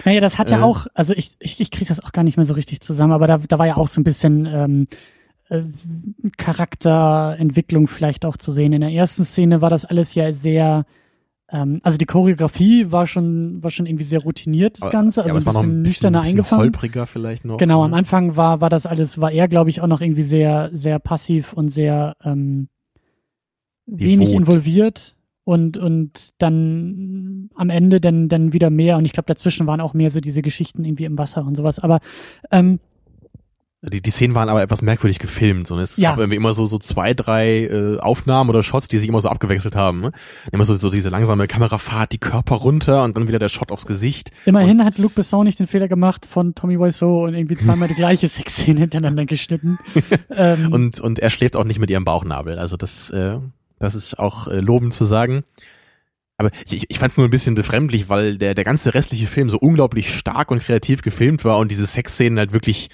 [0.05, 0.63] Naja, das hat ja Äh.
[0.63, 3.29] auch, also ich, ich, ich kriege das auch gar nicht mehr so richtig zusammen, aber
[3.29, 4.89] da, da war ja auch so ein bisschen ähm,
[5.49, 5.63] äh,
[6.37, 8.73] Charakterentwicklung vielleicht auch zu sehen.
[8.73, 10.87] In der ersten Szene war das alles ja sehr,
[11.49, 15.39] ähm, also die Choreografie war schon, war schon irgendwie sehr routiniert, das Ganze, ja, also
[15.39, 16.65] noch ein bisschen ein bisschen, nüchterner bisschen eingefangen.
[16.65, 17.59] holpriger vielleicht noch.
[17.59, 20.71] Genau, am Anfang war, war das alles, war er, glaube ich, auch noch irgendwie sehr,
[20.73, 22.69] sehr passiv und sehr ähm,
[23.87, 24.41] wenig Devot.
[24.41, 29.81] involviert und, und dann am Ende dann, dann wieder mehr und ich glaube, dazwischen waren
[29.81, 31.79] auch mehr so diese Geschichten irgendwie im Wasser und sowas.
[31.79, 32.01] Aber
[32.51, 32.81] ähm,
[33.89, 35.67] Die, die Szenen waren aber etwas merkwürdig gefilmt.
[35.67, 35.77] So.
[35.77, 35.83] ne?
[35.83, 36.11] Es Ja.
[36.11, 39.29] gab irgendwie immer so, so zwei, drei äh, Aufnahmen oder Shots, die sich immer so
[39.29, 40.01] abgewechselt haben.
[40.01, 40.13] Ne?
[40.51, 43.87] Immer so, so diese langsame Kamerafahrt, die Körper runter und dann wieder der Shot aufs
[43.87, 44.31] Gesicht.
[44.45, 47.89] immerhin Und- hat Luc Besson nicht den Fehler gemacht von Tommy Wiseau und irgendwie zweimal
[47.89, 49.79] die gleiche Sexszene hintereinander geschnitten.
[50.37, 52.59] ähm, Und, und er schläft auch nicht mit ihrem Bauchnabel.
[52.59, 53.39] Also das, äh,
[53.79, 55.45] das ist auch äh, lobend zu sagen.
[56.39, 59.49] Aber ich, ich fand es nur ein bisschen befremdlich, weil der, der ganze restliche Film
[59.49, 62.91] so unglaublich stark und kreativ gefilmt war und diese Sexszenen halt wirklich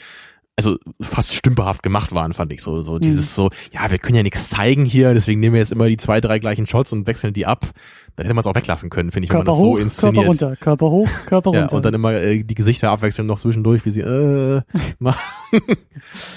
[0.56, 2.82] also fast stümperhaft gemacht waren, fand ich so.
[2.82, 5.88] So dieses so, ja, wir können ja nichts zeigen hier, deswegen nehmen wir jetzt immer
[5.88, 7.70] die zwei, drei gleichen Shots und wechseln die ab.
[8.16, 9.82] Dann hätte man es auch weglassen können, finde ich, wenn man Körper das hoch, so
[9.82, 10.14] inszeniert.
[10.26, 11.76] Körper runter, Körper hoch, Körper Ja, runter.
[11.76, 14.60] und dann immer äh, die Gesichter abwechseln noch zwischendurch, wie sie äh,
[14.98, 15.20] machen.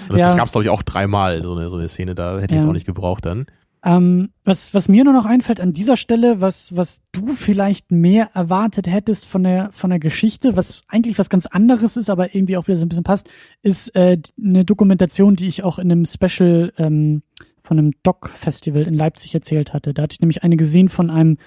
[0.10, 0.28] Das, Ja.
[0.28, 2.64] das gab's glaube ich auch dreimal, so eine, so eine Szene, da hätte ich jetzt
[2.64, 2.70] Ja.
[2.70, 3.46] auch nicht gebraucht dann.
[3.88, 8.32] Ähm, was, was mir nur noch einfällt an dieser Stelle, was, was du vielleicht mehr
[8.34, 12.58] erwartet hättest von der, von der Geschichte, was eigentlich was ganz anderes ist, aber irgendwie
[12.58, 13.30] auch wieder so ein bisschen passt,
[13.62, 17.22] ist äh, eine Dokumentation, die ich auch in einem Special ähm,
[17.64, 19.94] von einem Doc-Festival in Leipzig erzählt hatte.
[19.94, 21.38] Da hatte ich nämlich eine gesehen von einem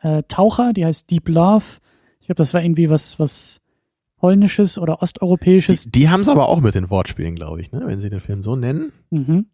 [0.00, 1.64] äh, Taucher, die heißt Deep Love.
[2.20, 3.60] Ich glaube, das war irgendwie was, was
[4.16, 5.90] polnisches oder Die, osteuropäisches.
[5.90, 7.82] die haben's aber auch mit den Wortspielen, glaube ich, ne?
[7.84, 8.92] wenn sie den Film so nennen.
[9.10, 9.46] Mhm.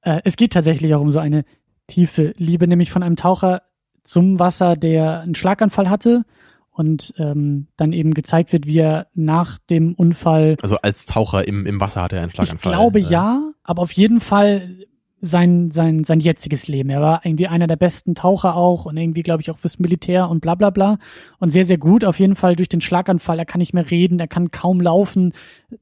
[0.00, 1.44] Äh, es geht tatsächlich auch um so eine
[1.88, 3.62] tiefe Liebe, nämlich von einem Taucher
[4.04, 6.24] zum Wasser, der einen Schlaganfall hatte
[6.70, 11.66] und ähm, dann eben gezeigt wird, wie er nach dem Unfall, Also als Taucher im,
[11.66, 12.72] im Wasser hatte er einen ich Schlaganfall.
[12.72, 14.86] glaube Äh, ja, aber auf jeden Fall
[15.22, 16.90] sein, sein, sein jetziges Leben.
[16.90, 20.28] Er war irgendwie einer der besten Taucher auch und irgendwie, glaube ich, auch fürs Militär
[20.28, 20.98] und bla bla bla.
[21.38, 23.38] Und sehr, sehr gut auf jeden Fall durch den Schlaganfall.
[23.38, 25.32] Er kann nicht mehr reden, er kann kaum laufen,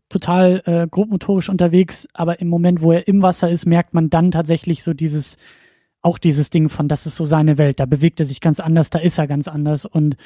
[0.08, 2.06] total äh, grobmotorisch unterwegs.
[2.14, 5.36] Aber im Moment, wo er im Wasser ist, merkt man dann tatsächlich so dieses,
[6.04, 7.80] auch dieses Ding von, das ist so seine Welt.
[7.80, 9.86] Da bewegt er sich ganz anders, da ist er ganz anders.
[9.86, 10.16] Und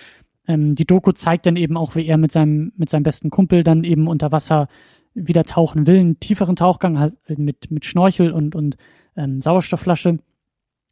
[0.49, 3.63] ähm, die Doku zeigt dann eben auch, wie er mit seinem, mit seinem besten Kumpel
[3.63, 4.69] dann eben unter Wasser
[5.15, 8.77] wieder tauchen will, einen tieferen Tauchgang halt mit, mit Schnorchel und, und
[9.17, 10.19] ähm, Sauerstoffflasche.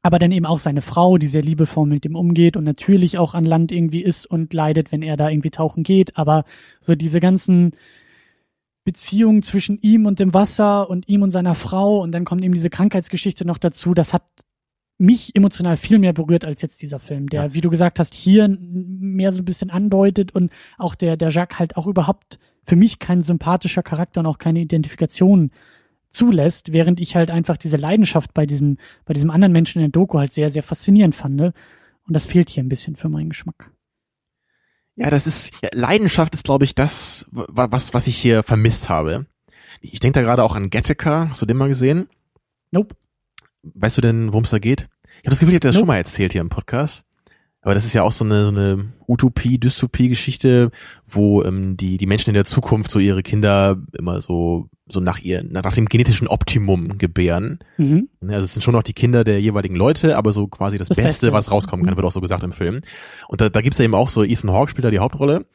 [0.03, 3.35] Aber dann eben auch seine Frau, die sehr liebevoll mit ihm umgeht und natürlich auch
[3.35, 6.17] an Land irgendwie ist und leidet, wenn er da irgendwie tauchen geht.
[6.17, 6.45] Aber
[6.81, 7.73] so diese ganzen
[8.85, 12.55] Beziehungen zwischen ihm und dem Wasser und ihm und seiner Frau und dann kommt eben
[12.55, 14.23] diese Krankheitsgeschichte noch dazu, das hat
[14.99, 17.55] mich emotional viel mehr berührt als jetzt dieser Film, der, Ja.
[17.55, 21.59] wie du gesagt hast, hier mehr so ein bisschen andeutet und auch der, der Jacques
[21.59, 25.51] halt auch überhaupt für mich kein sympathischer Charakter und auch keine Identifikation
[26.11, 29.93] zulässt, während ich halt einfach diese Leidenschaft bei diesem, bei diesem anderen Menschen in der
[29.93, 31.37] Doku halt sehr, sehr faszinierend fand.
[31.37, 31.53] ne?
[32.07, 33.71] Und das fehlt hier ein bisschen für meinen Geschmack.
[34.97, 38.89] Ja, das ist, ja, Leidenschaft ist, glaube ich, das, wa- was, was ich hier vermisst
[38.89, 39.27] habe.
[39.83, 41.29] Ich denke da gerade auch an Gattaca.
[41.29, 42.09] Hast du den mal gesehen?
[42.71, 42.97] Nope.
[43.75, 44.89] Weißt du denn, worum es da geht?
[45.21, 45.81] Ich habe das Gefühl, ich habe das Nope.
[45.81, 47.05] schon mal erzählt hier im Podcast.
[47.63, 50.71] Aber das ist ja auch so eine, so eine Utopie, Dystopie-Geschichte,
[51.05, 55.19] wo ähm, die, die Menschen in der Zukunft so ihre Kinder immer so, so nach
[55.19, 57.59] ihr, nach dem genetischen Optimum gebären.
[57.77, 58.09] Mhm.
[58.29, 60.97] Also es sind schon noch die Kinder der jeweiligen Leute, aber so quasi das, Das
[60.97, 61.33] Beste, Beste.
[61.33, 61.97] was rauskommen kann, Mhm.
[61.97, 62.83] wird auch so gesagt im Film.
[63.27, 65.47] Und da, da gibt's ja eben auch so, Ethan Hawke spielt da die Hauptrolle.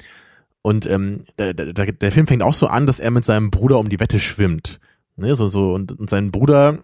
[0.63, 3.79] Und ähm, der, der, der Film fängt auch so an, dass er mit seinem Bruder
[3.79, 4.81] um die Wette schwimmt.
[5.15, 6.79] Ne, so, so, und, und sein Bruder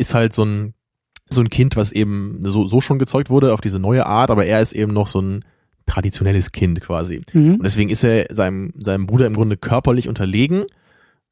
[0.00, 0.74] ist halt so ein,
[1.28, 4.46] so ein Kind, was eben so, so schon gezeugt wurde auf diese neue Art, aber
[4.46, 5.44] er ist eben noch so ein
[5.86, 7.20] traditionelles Kind quasi.
[7.32, 7.56] Mhm.
[7.56, 10.64] Und deswegen ist er seinem, seinem Bruder im Grunde körperlich unterlegen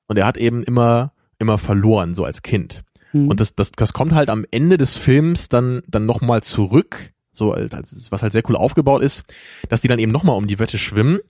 [0.07, 2.83] und er hat eben immer, immer verloren, so als Kind.
[3.13, 3.29] Mhm.
[3.29, 7.53] Und das, das, das kommt halt am Ende des Films dann, dann nochmal zurück, so
[7.53, 9.25] als, was halt sehr cool aufgebaut ist,
[9.69, 11.21] dass die dann eben nochmal um die Wette schwimmen.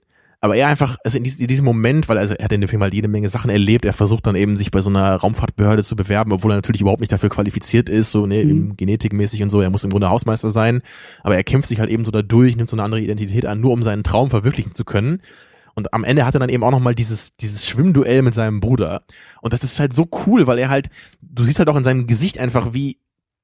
[0.41, 2.93] Aber er einfach, also in, diesem- Moment, weil also er hat in dem Film halt
[2.93, 6.31] jede Menge Sachen erlebt, er versucht dann eben sich bei so einer Raumfahrtbehörde zu bewerben,
[6.31, 8.77] obwohl er natürlich überhaupt nicht dafür qualifiziert ist, so ne, Mhm.
[8.77, 10.81] genetikmäßig und so, er muss im Grunde Hausmeister sein,
[11.23, 13.59] aber er kämpft sich halt eben so da durch, nimmt so eine andere Identität an,
[13.59, 15.21] nur um seinen Traum verwirklichen zu können.
[15.75, 19.03] Und am Ende hat er dann eben auch nochmal dieses, dieses Schwimmduell mit seinem Bruder.
[19.41, 20.87] Und das ist halt so cool, weil er halt,
[21.21, 22.97] du siehst halt auch in seinem Gesicht einfach, wie,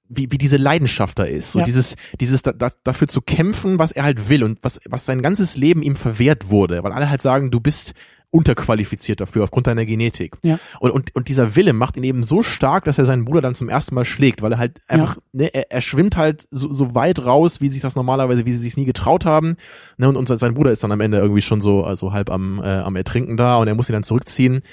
[0.09, 1.51] wie, wie diese Leidenschaft da ist.
[1.51, 1.65] So Ja.
[1.65, 5.21] dieses, dieses da, da, dafür zu kämpfen, was er halt will und was, was sein
[5.21, 6.83] ganzes Leben ihm verwehrt wurde.
[6.83, 7.93] Weil alle halt sagen, du bist
[8.31, 10.35] unterqualifiziert dafür aufgrund deiner Genetik.
[10.43, 10.59] Ja.
[10.81, 13.55] Und, und, und dieser Wille macht ihn eben so stark, dass er seinen Bruder dann
[13.55, 16.93] zum ersten Mal schlägt, weil er halt einfach, ne, er, er schwimmt halt so, so
[16.95, 19.55] weit raus, wie sich das normalerweise, wie sie sich nie getraut haben.
[19.97, 22.59] Ne, und, und sein Bruder ist dann am Ende irgendwie schon so, also halb am,
[22.61, 24.63] äh, am Ertrinken da und er muss ihn dann zurückziehen.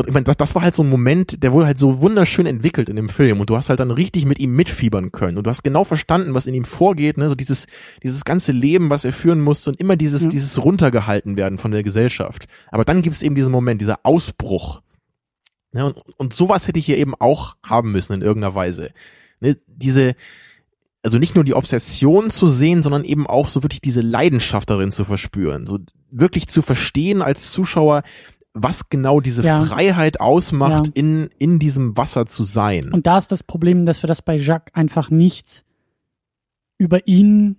[0.00, 2.46] Und ich meine, das, das war halt so ein Moment, der wurde halt so wunderschön
[2.46, 5.46] entwickelt in dem Film und du hast halt dann richtig mit ihm mitfiebern können und
[5.46, 7.66] du hast genau verstanden, was in ihm vorgeht, ne, so dieses,
[8.02, 10.28] dieses ganze Leben, was er führen musste und immer dieses, Ja.
[10.28, 12.46] dieses runtergehalten werden von der Gesellschaft.
[12.70, 14.80] Aber dann gibt es eben diesen Moment, dieser Ausbruch.
[15.72, 18.90] Ne, und, und sowas hätte ich hier eben auch haben müssen in irgendeiner Weise.
[19.40, 20.14] Ne, diese,
[21.02, 24.92] also nicht nur die Obsession zu sehen, sondern eben auch so wirklich diese Leidenschaft darin
[24.92, 25.78] zu verspüren, so
[26.10, 28.02] wirklich zu verstehen als Zuschauer,
[28.54, 29.60] was genau diese Ja.
[29.62, 30.92] Freiheit ausmacht, Ja.
[30.94, 32.92] in, in diesem Wasser zu sein.
[32.92, 35.64] Und da ist das Problem, dass wir das bei Jacques einfach nicht
[36.78, 37.56] über ihn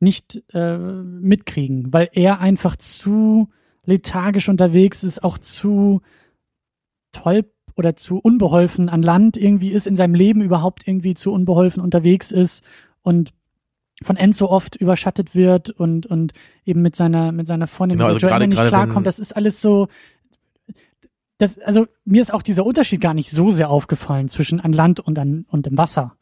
[0.00, 3.48] nicht äh, mitkriegen, weil er einfach zu
[3.84, 6.00] lethargisch unterwegs ist, auch zu
[7.12, 7.44] toll
[7.76, 12.30] oder zu unbeholfen an Land irgendwie ist, in seinem Leben überhaupt irgendwie zu unbeholfen unterwegs
[12.30, 12.62] ist
[13.02, 13.32] und
[14.02, 16.32] von Enzo oft überschattet wird und und
[16.64, 19.06] eben mit seiner mit seiner Freundin Genau, also gerade- nicht klarkommt.
[19.06, 19.88] Das ist alles so
[21.38, 25.00] das, also mir ist auch dieser Unterschied gar nicht so sehr aufgefallen zwischen an Land
[25.00, 26.14] und an und im Wasser.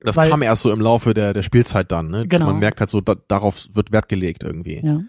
[0.00, 2.26] das weil- kam erst so im Laufe der, der Spielzeit dann, ne?
[2.26, 2.50] Dass Genau.
[2.50, 4.80] man merkt halt so, da, darauf wird Wert gelegt irgendwie.
[4.84, 5.00] Ja.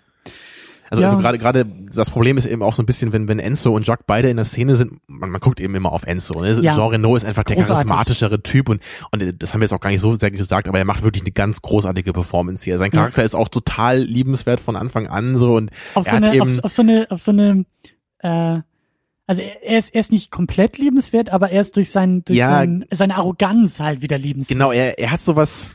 [0.94, 1.10] Also, Ja.
[1.10, 3.86] also gerade gerade das Problem ist eben auch so ein bisschen, wenn wenn Enzo und
[3.88, 6.39] Jacques beide in der Szene sind, man, man guckt eben immer auf Enzo.
[6.39, 6.52] Ne?
[6.62, 6.76] Ja.
[6.76, 7.88] Jean Reno ist einfach der Großartig.
[7.88, 8.82] charismatischere Typ und
[9.12, 11.24] und das haben wir jetzt auch gar nicht so sehr gesagt, aber er macht wirklich
[11.24, 12.78] eine ganz großartige Performance hier.
[12.78, 13.00] Sein Ja.
[13.00, 16.36] Charakter ist auch total liebenswert von Anfang an so und Auf er so hat eine,
[16.36, 17.66] eben auf, auf so eine, auf so eine,
[18.20, 18.60] äh,
[19.26, 22.38] also er, er ist, er ist nicht komplett liebenswert, aber er ist durch sein, durch
[22.38, 22.50] Ja.
[22.50, 24.58] sein, seine Arroganz halt wieder liebenswert.
[24.58, 25.72] Genau, er, er hat sowas.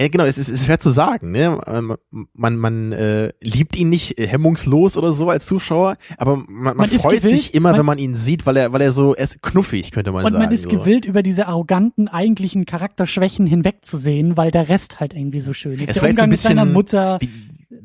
[0.00, 1.60] Ja, genau, es ist, es ist schwer zu sagen, ne?
[1.66, 1.94] Ähm,
[2.32, 6.76] Man, man äh, liebt ihn nicht äh, hemmungslos oder so als Zuschauer, aber man, man,
[6.78, 9.14] Man freut gewillt, sich immer, man- wenn man ihn sieht, weil er, weil er so,
[9.14, 10.42] er ist knuffig, könnte man Und sagen.
[10.44, 10.70] man ist so.
[10.70, 15.88] gewillt, über diese arroganten, eigentlichen Charakterschwächen hinwegzusehen, weil der Rest halt irgendwie so schön ist.
[15.90, 17.18] Ist der Umgang ein mit seiner bisschen Mutter.
[17.20, 17.28] Wie,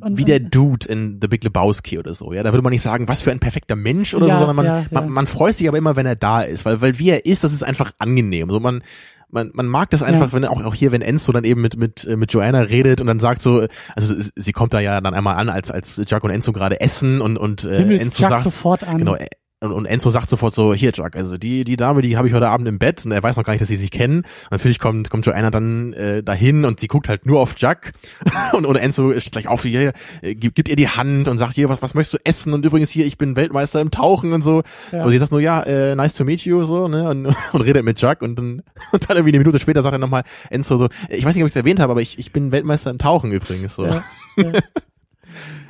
[0.02, 2.44] und, wie der Dude in The Big Lebowski oder so, ja.
[2.44, 4.66] Da würde man nicht sagen, was für ein perfekter Mensch oder Ja, so, sondern man,
[4.66, 4.86] ja, ja.
[4.92, 7.44] man, man freut sich aber immer, wenn er da ist, weil, weil wie er ist,
[7.44, 8.50] das ist einfach angenehm.
[8.50, 8.84] So man,
[9.30, 10.34] man, man mag das einfach, Ja.
[10.34, 13.08] wenn auch, auch hier, wenn Enzo dann eben mit, mit, äh, mit Joanna redet und
[13.08, 13.66] dann sagt so,
[13.96, 17.22] also sie- kommt da ja dann einmal an, als, als Jack und Enzo gerade essen
[17.22, 18.98] und, und äh, himmelt Enzo Jack sagt, sofort an.
[18.98, 19.16] Genau,
[19.62, 22.34] und, und Enzo sagt sofort so, hier Jack, also die, die Dame, die habe ich
[22.34, 24.20] heute Abend im Bett und er weiß noch gar nicht, dass sie sich kennen.
[24.20, 27.94] Und natürlich kommt, kommt Joanna dann äh, dahin und sie guckt halt nur auf Jack
[28.54, 31.56] und, und Enzo steht gleich auf, hier, äh, gibt, gibt ihr die Hand und sagt,
[31.56, 32.54] hier, was, was möchtest du essen?
[32.54, 34.62] Und übrigens hier, ich bin Weltmeister im Tauchen und so.
[34.92, 35.06] Ja.
[35.06, 37.86] Und sie sagt nur, ja, äh, nice to meet you, so, ne, und, und redet
[37.86, 40.90] mit Jack und dann, und dann irgendwie eine Minute später sagt er nochmal Enzo so,
[41.10, 43.32] ich weiß nicht, ob ich es erwähnt habe, aber ich, ich bin Weltmeister im Tauchen
[43.32, 43.86] übrigens, so.
[43.86, 44.04] Ja,
[44.36, 44.52] ja.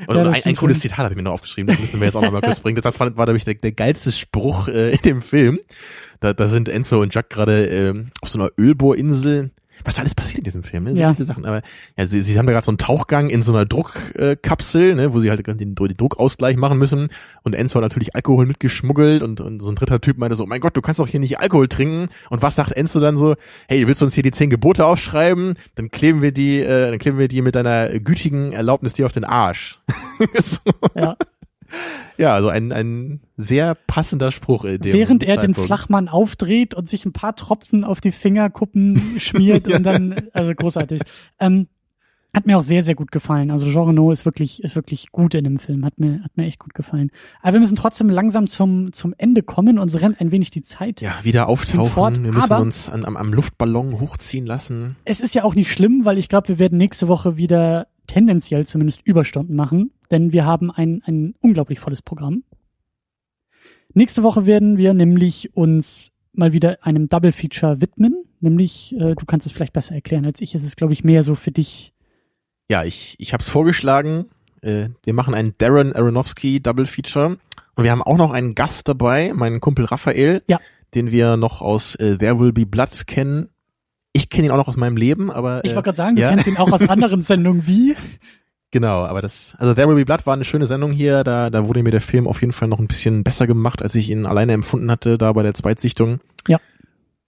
[0.07, 0.79] Und Ja, ein, ein cooles.
[0.79, 2.81] Zitat habe ich mir noch aufgeschrieben, das müssen wir jetzt auch noch mal kurz bringen.
[2.81, 5.59] Das war, war glaube ich, der, der geilste Spruch äh, in dem Film.
[6.19, 9.51] Da, da sind Enzo und Jack gerade ähm, auf so einer Ölbohrinsel.
[9.83, 10.95] Was da alles passiert in diesem Film, ne?
[10.95, 11.13] So Ja.
[11.13, 11.45] viele Sachen.
[11.45, 11.61] Aber
[11.97, 15.19] ja, sie, sie haben da gerade so einen Tauchgang in so einer Druckkapsel, ne, wo
[15.19, 17.09] sie halt den, den Druckausgleich machen müssen.
[17.43, 20.61] Und Enzo hat natürlich Alkohol mitgeschmuggelt und, und so ein dritter Typ meinte so, mein
[20.61, 22.07] Gott, du kannst doch hier nicht Alkohol trinken.
[22.29, 23.35] Und was sagt Enzo dann so?
[23.67, 25.55] Hey, willst du uns hier die zehn Gebote aufschreiben?
[25.75, 29.11] Dann kleben wir die, äh, dann kleben wir die mit deiner gütigen Erlaubnis dir auf
[29.11, 29.79] den Arsch.
[30.39, 30.59] so.
[30.95, 31.15] Ja.
[32.17, 34.63] Ja, also ein, ein sehr passender Spruch.
[34.65, 35.67] In dem Während er den Zeitpunkt.
[35.67, 39.77] Flachmann aufdreht und sich ein paar Tropfen auf die Fingerkuppen schmiert Ja.
[39.77, 41.01] und dann, also großartig.
[41.39, 41.67] Ähm,
[42.33, 43.49] hat mir auch sehr, sehr gut gefallen.
[43.49, 45.85] Also Jean Reno ist wirklich, ist wirklich gut in dem Film.
[45.85, 47.09] Hat mir, hat mir echt gut gefallen.
[47.41, 49.79] Aber wir müssen trotzdem langsam zum, zum Ende kommen.
[49.79, 50.99] Uns rennt ein wenig die Zeit.
[50.99, 51.91] ja, wieder auftauchen.
[51.91, 54.97] Fort, wir müssen aber- uns an, am, am Luftballon hochziehen lassen.
[55.05, 58.67] Es ist ja auch nicht schlimm, weil ich glaube, wir werden nächste Woche wieder tendenziell
[58.67, 62.43] zumindest Überstunden machen, denn wir haben ein, ein unglaublich volles Programm.
[63.93, 69.25] Nächste Woche werden wir nämlich uns mal wieder einem Double Feature widmen, nämlich, äh, du
[69.25, 71.93] kannst es vielleicht besser erklären als ich, es ist, glaube ich, mehr so für dich.
[72.69, 74.25] Ja, ich, ich habe es vorgeschlagen.
[74.61, 77.37] Äh, wir machen einen Darren Aronofsky Double Feature.
[77.75, 80.59] Und wir haben auch noch einen Gast dabei, meinen Kumpel Raphael, Ja.
[80.93, 83.49] den wir noch aus äh, There Will Be Blood kennen.
[84.13, 86.21] Ich kenne ihn auch noch aus meinem Leben, aber Ich äh, wollte gerade sagen, du
[86.21, 86.29] ja.
[86.29, 87.95] kennst ihn auch aus anderen Sendungen wie.
[88.75, 91.23] Genau, aber das, also There Will Be Blood war eine schöne Sendung hier.
[91.23, 93.95] Da, da wurde mir der Film auf jeden Fall noch ein bisschen besser gemacht, als
[93.95, 96.19] ich ihn alleine empfunden hatte, da bei der Zweitsichtung.
[96.49, 96.57] Ja.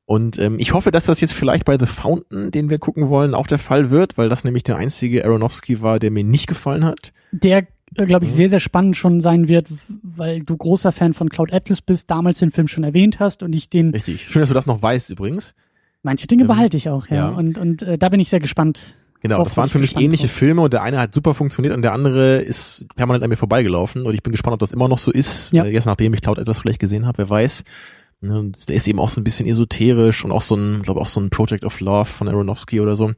[0.04, 3.34] Und ähm, ich hoffe, dass das jetzt vielleicht bei The Fountain, den wir gucken wollen,
[3.34, 6.84] auch der Fall wird, weil das nämlich der einzige Aronofsky war, der mir nicht gefallen
[6.84, 7.14] hat.
[7.32, 8.36] Der, glaube ich, Mhm.
[8.36, 9.68] sehr, sehr spannend schon sein wird,
[10.04, 13.54] weil du großer Fan von Cloud Atlas bist, damals den Film schon erwähnt hast und
[13.54, 14.24] ich den Richtig.
[14.28, 15.56] Schön, dass du das noch weißt übrigens.
[16.04, 17.16] Manche Dinge Ähm, behalte ich auch, ja.
[17.16, 17.28] ja.
[17.30, 18.98] Und, und äh, da bin ich sehr gespannt.
[19.22, 20.36] Genau, das waren für ich mich ähnliche drauf.
[20.36, 24.06] Filme und der eine hat super funktioniert und der andere ist permanent an mir vorbeigelaufen
[24.06, 25.52] und ich bin gespannt, ob das immer noch so ist.
[25.52, 25.66] Ja.
[25.66, 27.64] Äh, Jetzt nachdem ich Cloud etwas vielleicht gesehen habe, wer weiß.
[28.22, 31.08] Ne, Der ist eben auch so ein bisschen esoterisch und auch so ein, glaube auch
[31.08, 33.12] so ein Project of Love von Aronofsky oder so.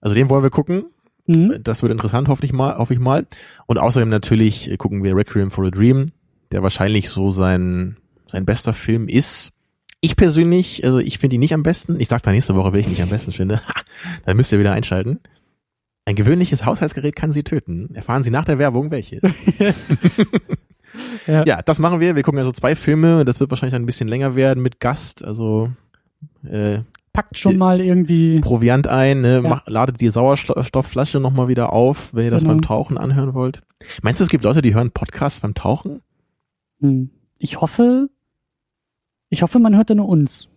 [0.00, 0.84] Also den wollen wir gucken.
[1.26, 1.56] Mhm.
[1.62, 3.26] Das wird interessant, hoffe ich mal, hoffe ich mal.
[3.66, 6.06] Und außerdem natürlich gucken wir Requiem for a Dream,
[6.50, 7.96] der wahrscheinlich so sein,
[8.30, 9.50] sein bester Film ist.
[10.02, 11.98] Ich persönlich, also ich finde ihn nicht am besten.
[12.00, 13.60] Ich sag da nächste Woche, welchen ich am besten finde.
[14.26, 15.20] da müsst ihr wieder einschalten.
[16.04, 17.94] Ein gewöhnliches Haushaltsgerät kann Sie töten.
[17.94, 19.22] Erfahren Sie nach der Werbung welches.
[21.26, 21.44] Ja.
[21.46, 22.16] ja, das machen wir.
[22.16, 23.24] Wir gucken also zwei Filme.
[23.24, 25.24] Das wird wahrscheinlich ein bisschen länger werden mit Gast.
[25.24, 25.70] Also
[26.44, 26.80] äh,
[27.12, 28.40] Packt schon mal irgendwie.
[28.40, 29.40] Proviant ein, ne?
[29.42, 29.48] Ja.
[29.48, 32.54] Mach, ladet die Sauerstoffflasche nochmal wieder auf, wenn ihr das Genau.
[32.54, 33.62] beim Tauchen anhören wollt.
[34.02, 36.00] Meinst du, es gibt Leute, die hören Podcasts beim Tauchen?
[36.80, 37.10] Hm.
[37.38, 38.08] Ich hoffe,
[39.32, 40.48] ich hoffe, man hört da nur uns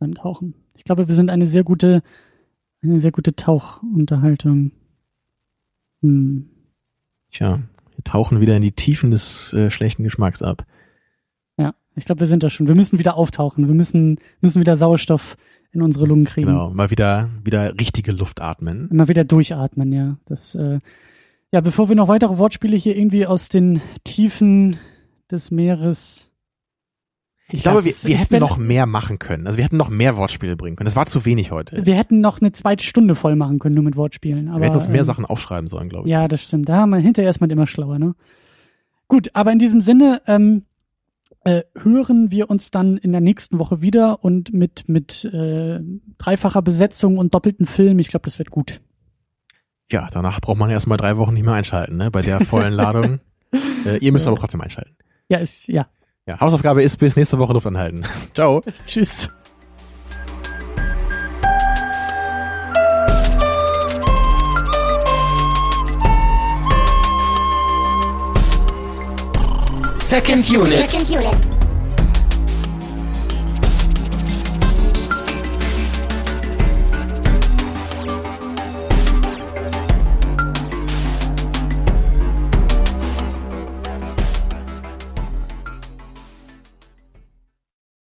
[0.00, 0.54] beim Tauchen.
[0.74, 2.02] Ich glaube, wir sind eine sehr gute,
[2.82, 4.72] eine sehr gute Tauchunterhaltung.
[6.02, 6.50] Hm.
[7.30, 7.60] Tja,
[7.94, 10.66] wir tauchen wieder in die Tiefen des äh, schlechten Geschmacks ab.
[11.58, 12.66] Ja, ich glaube, wir sind da schon.
[12.66, 13.68] Wir müssen wieder auftauchen.
[13.68, 15.36] Wir müssen, müssen wieder Sauerstoff
[15.70, 16.48] in unsere Lungen kriegen.
[16.48, 18.88] Genau, mal wieder, wieder richtige Luft atmen.
[18.90, 20.18] Immer wieder durchatmen, ja.
[20.24, 20.80] Das, äh,
[21.52, 24.78] ja, bevor wir noch weitere Wortspiele hier irgendwie aus den Tiefen
[25.30, 26.29] des Meeres.
[27.52, 29.46] Ich glaube, wir, wir hätten noch mehr machen können.
[29.46, 30.86] Also wir hätten noch mehr Wortspiele bringen können.
[30.86, 31.84] Das war zu wenig heute.
[31.84, 34.48] Wir hätten noch eine zweite Stunde voll machen können, nur mit Wortspielen.
[34.48, 36.12] Aber, wir hätten uns mehr ähm, Sachen aufschreiben sollen, glaube ich.
[36.12, 36.68] Ja, das stimmt.
[36.68, 38.14] Da haben wir hinterher ist man immer schlauer, ne?
[39.08, 40.64] Gut, aber in diesem Sinne ähm,
[41.44, 45.80] äh, hören wir uns dann in der nächsten Woche wieder und mit mit äh,
[46.18, 47.98] dreifacher Besetzung und doppelten Film.
[47.98, 48.80] Ich glaube, das wird gut.
[49.90, 52.10] Ja, danach braucht man erstmal drei Wochen nicht mehr einschalten, ne?
[52.10, 53.18] Bei der vollen Ladung.
[53.84, 54.30] äh, ihr müsst Ja.
[54.32, 54.94] aber trotzdem einschalten.
[55.28, 55.86] Ja, ist ja.
[56.30, 58.04] Ja, Hausaufgabe ist bis nächste Woche Luft anhalten.
[58.34, 58.62] Ciao.
[58.86, 59.28] Tschüss.
[69.98, 70.88] Second Unit.
[70.88, 71.59] Second unit.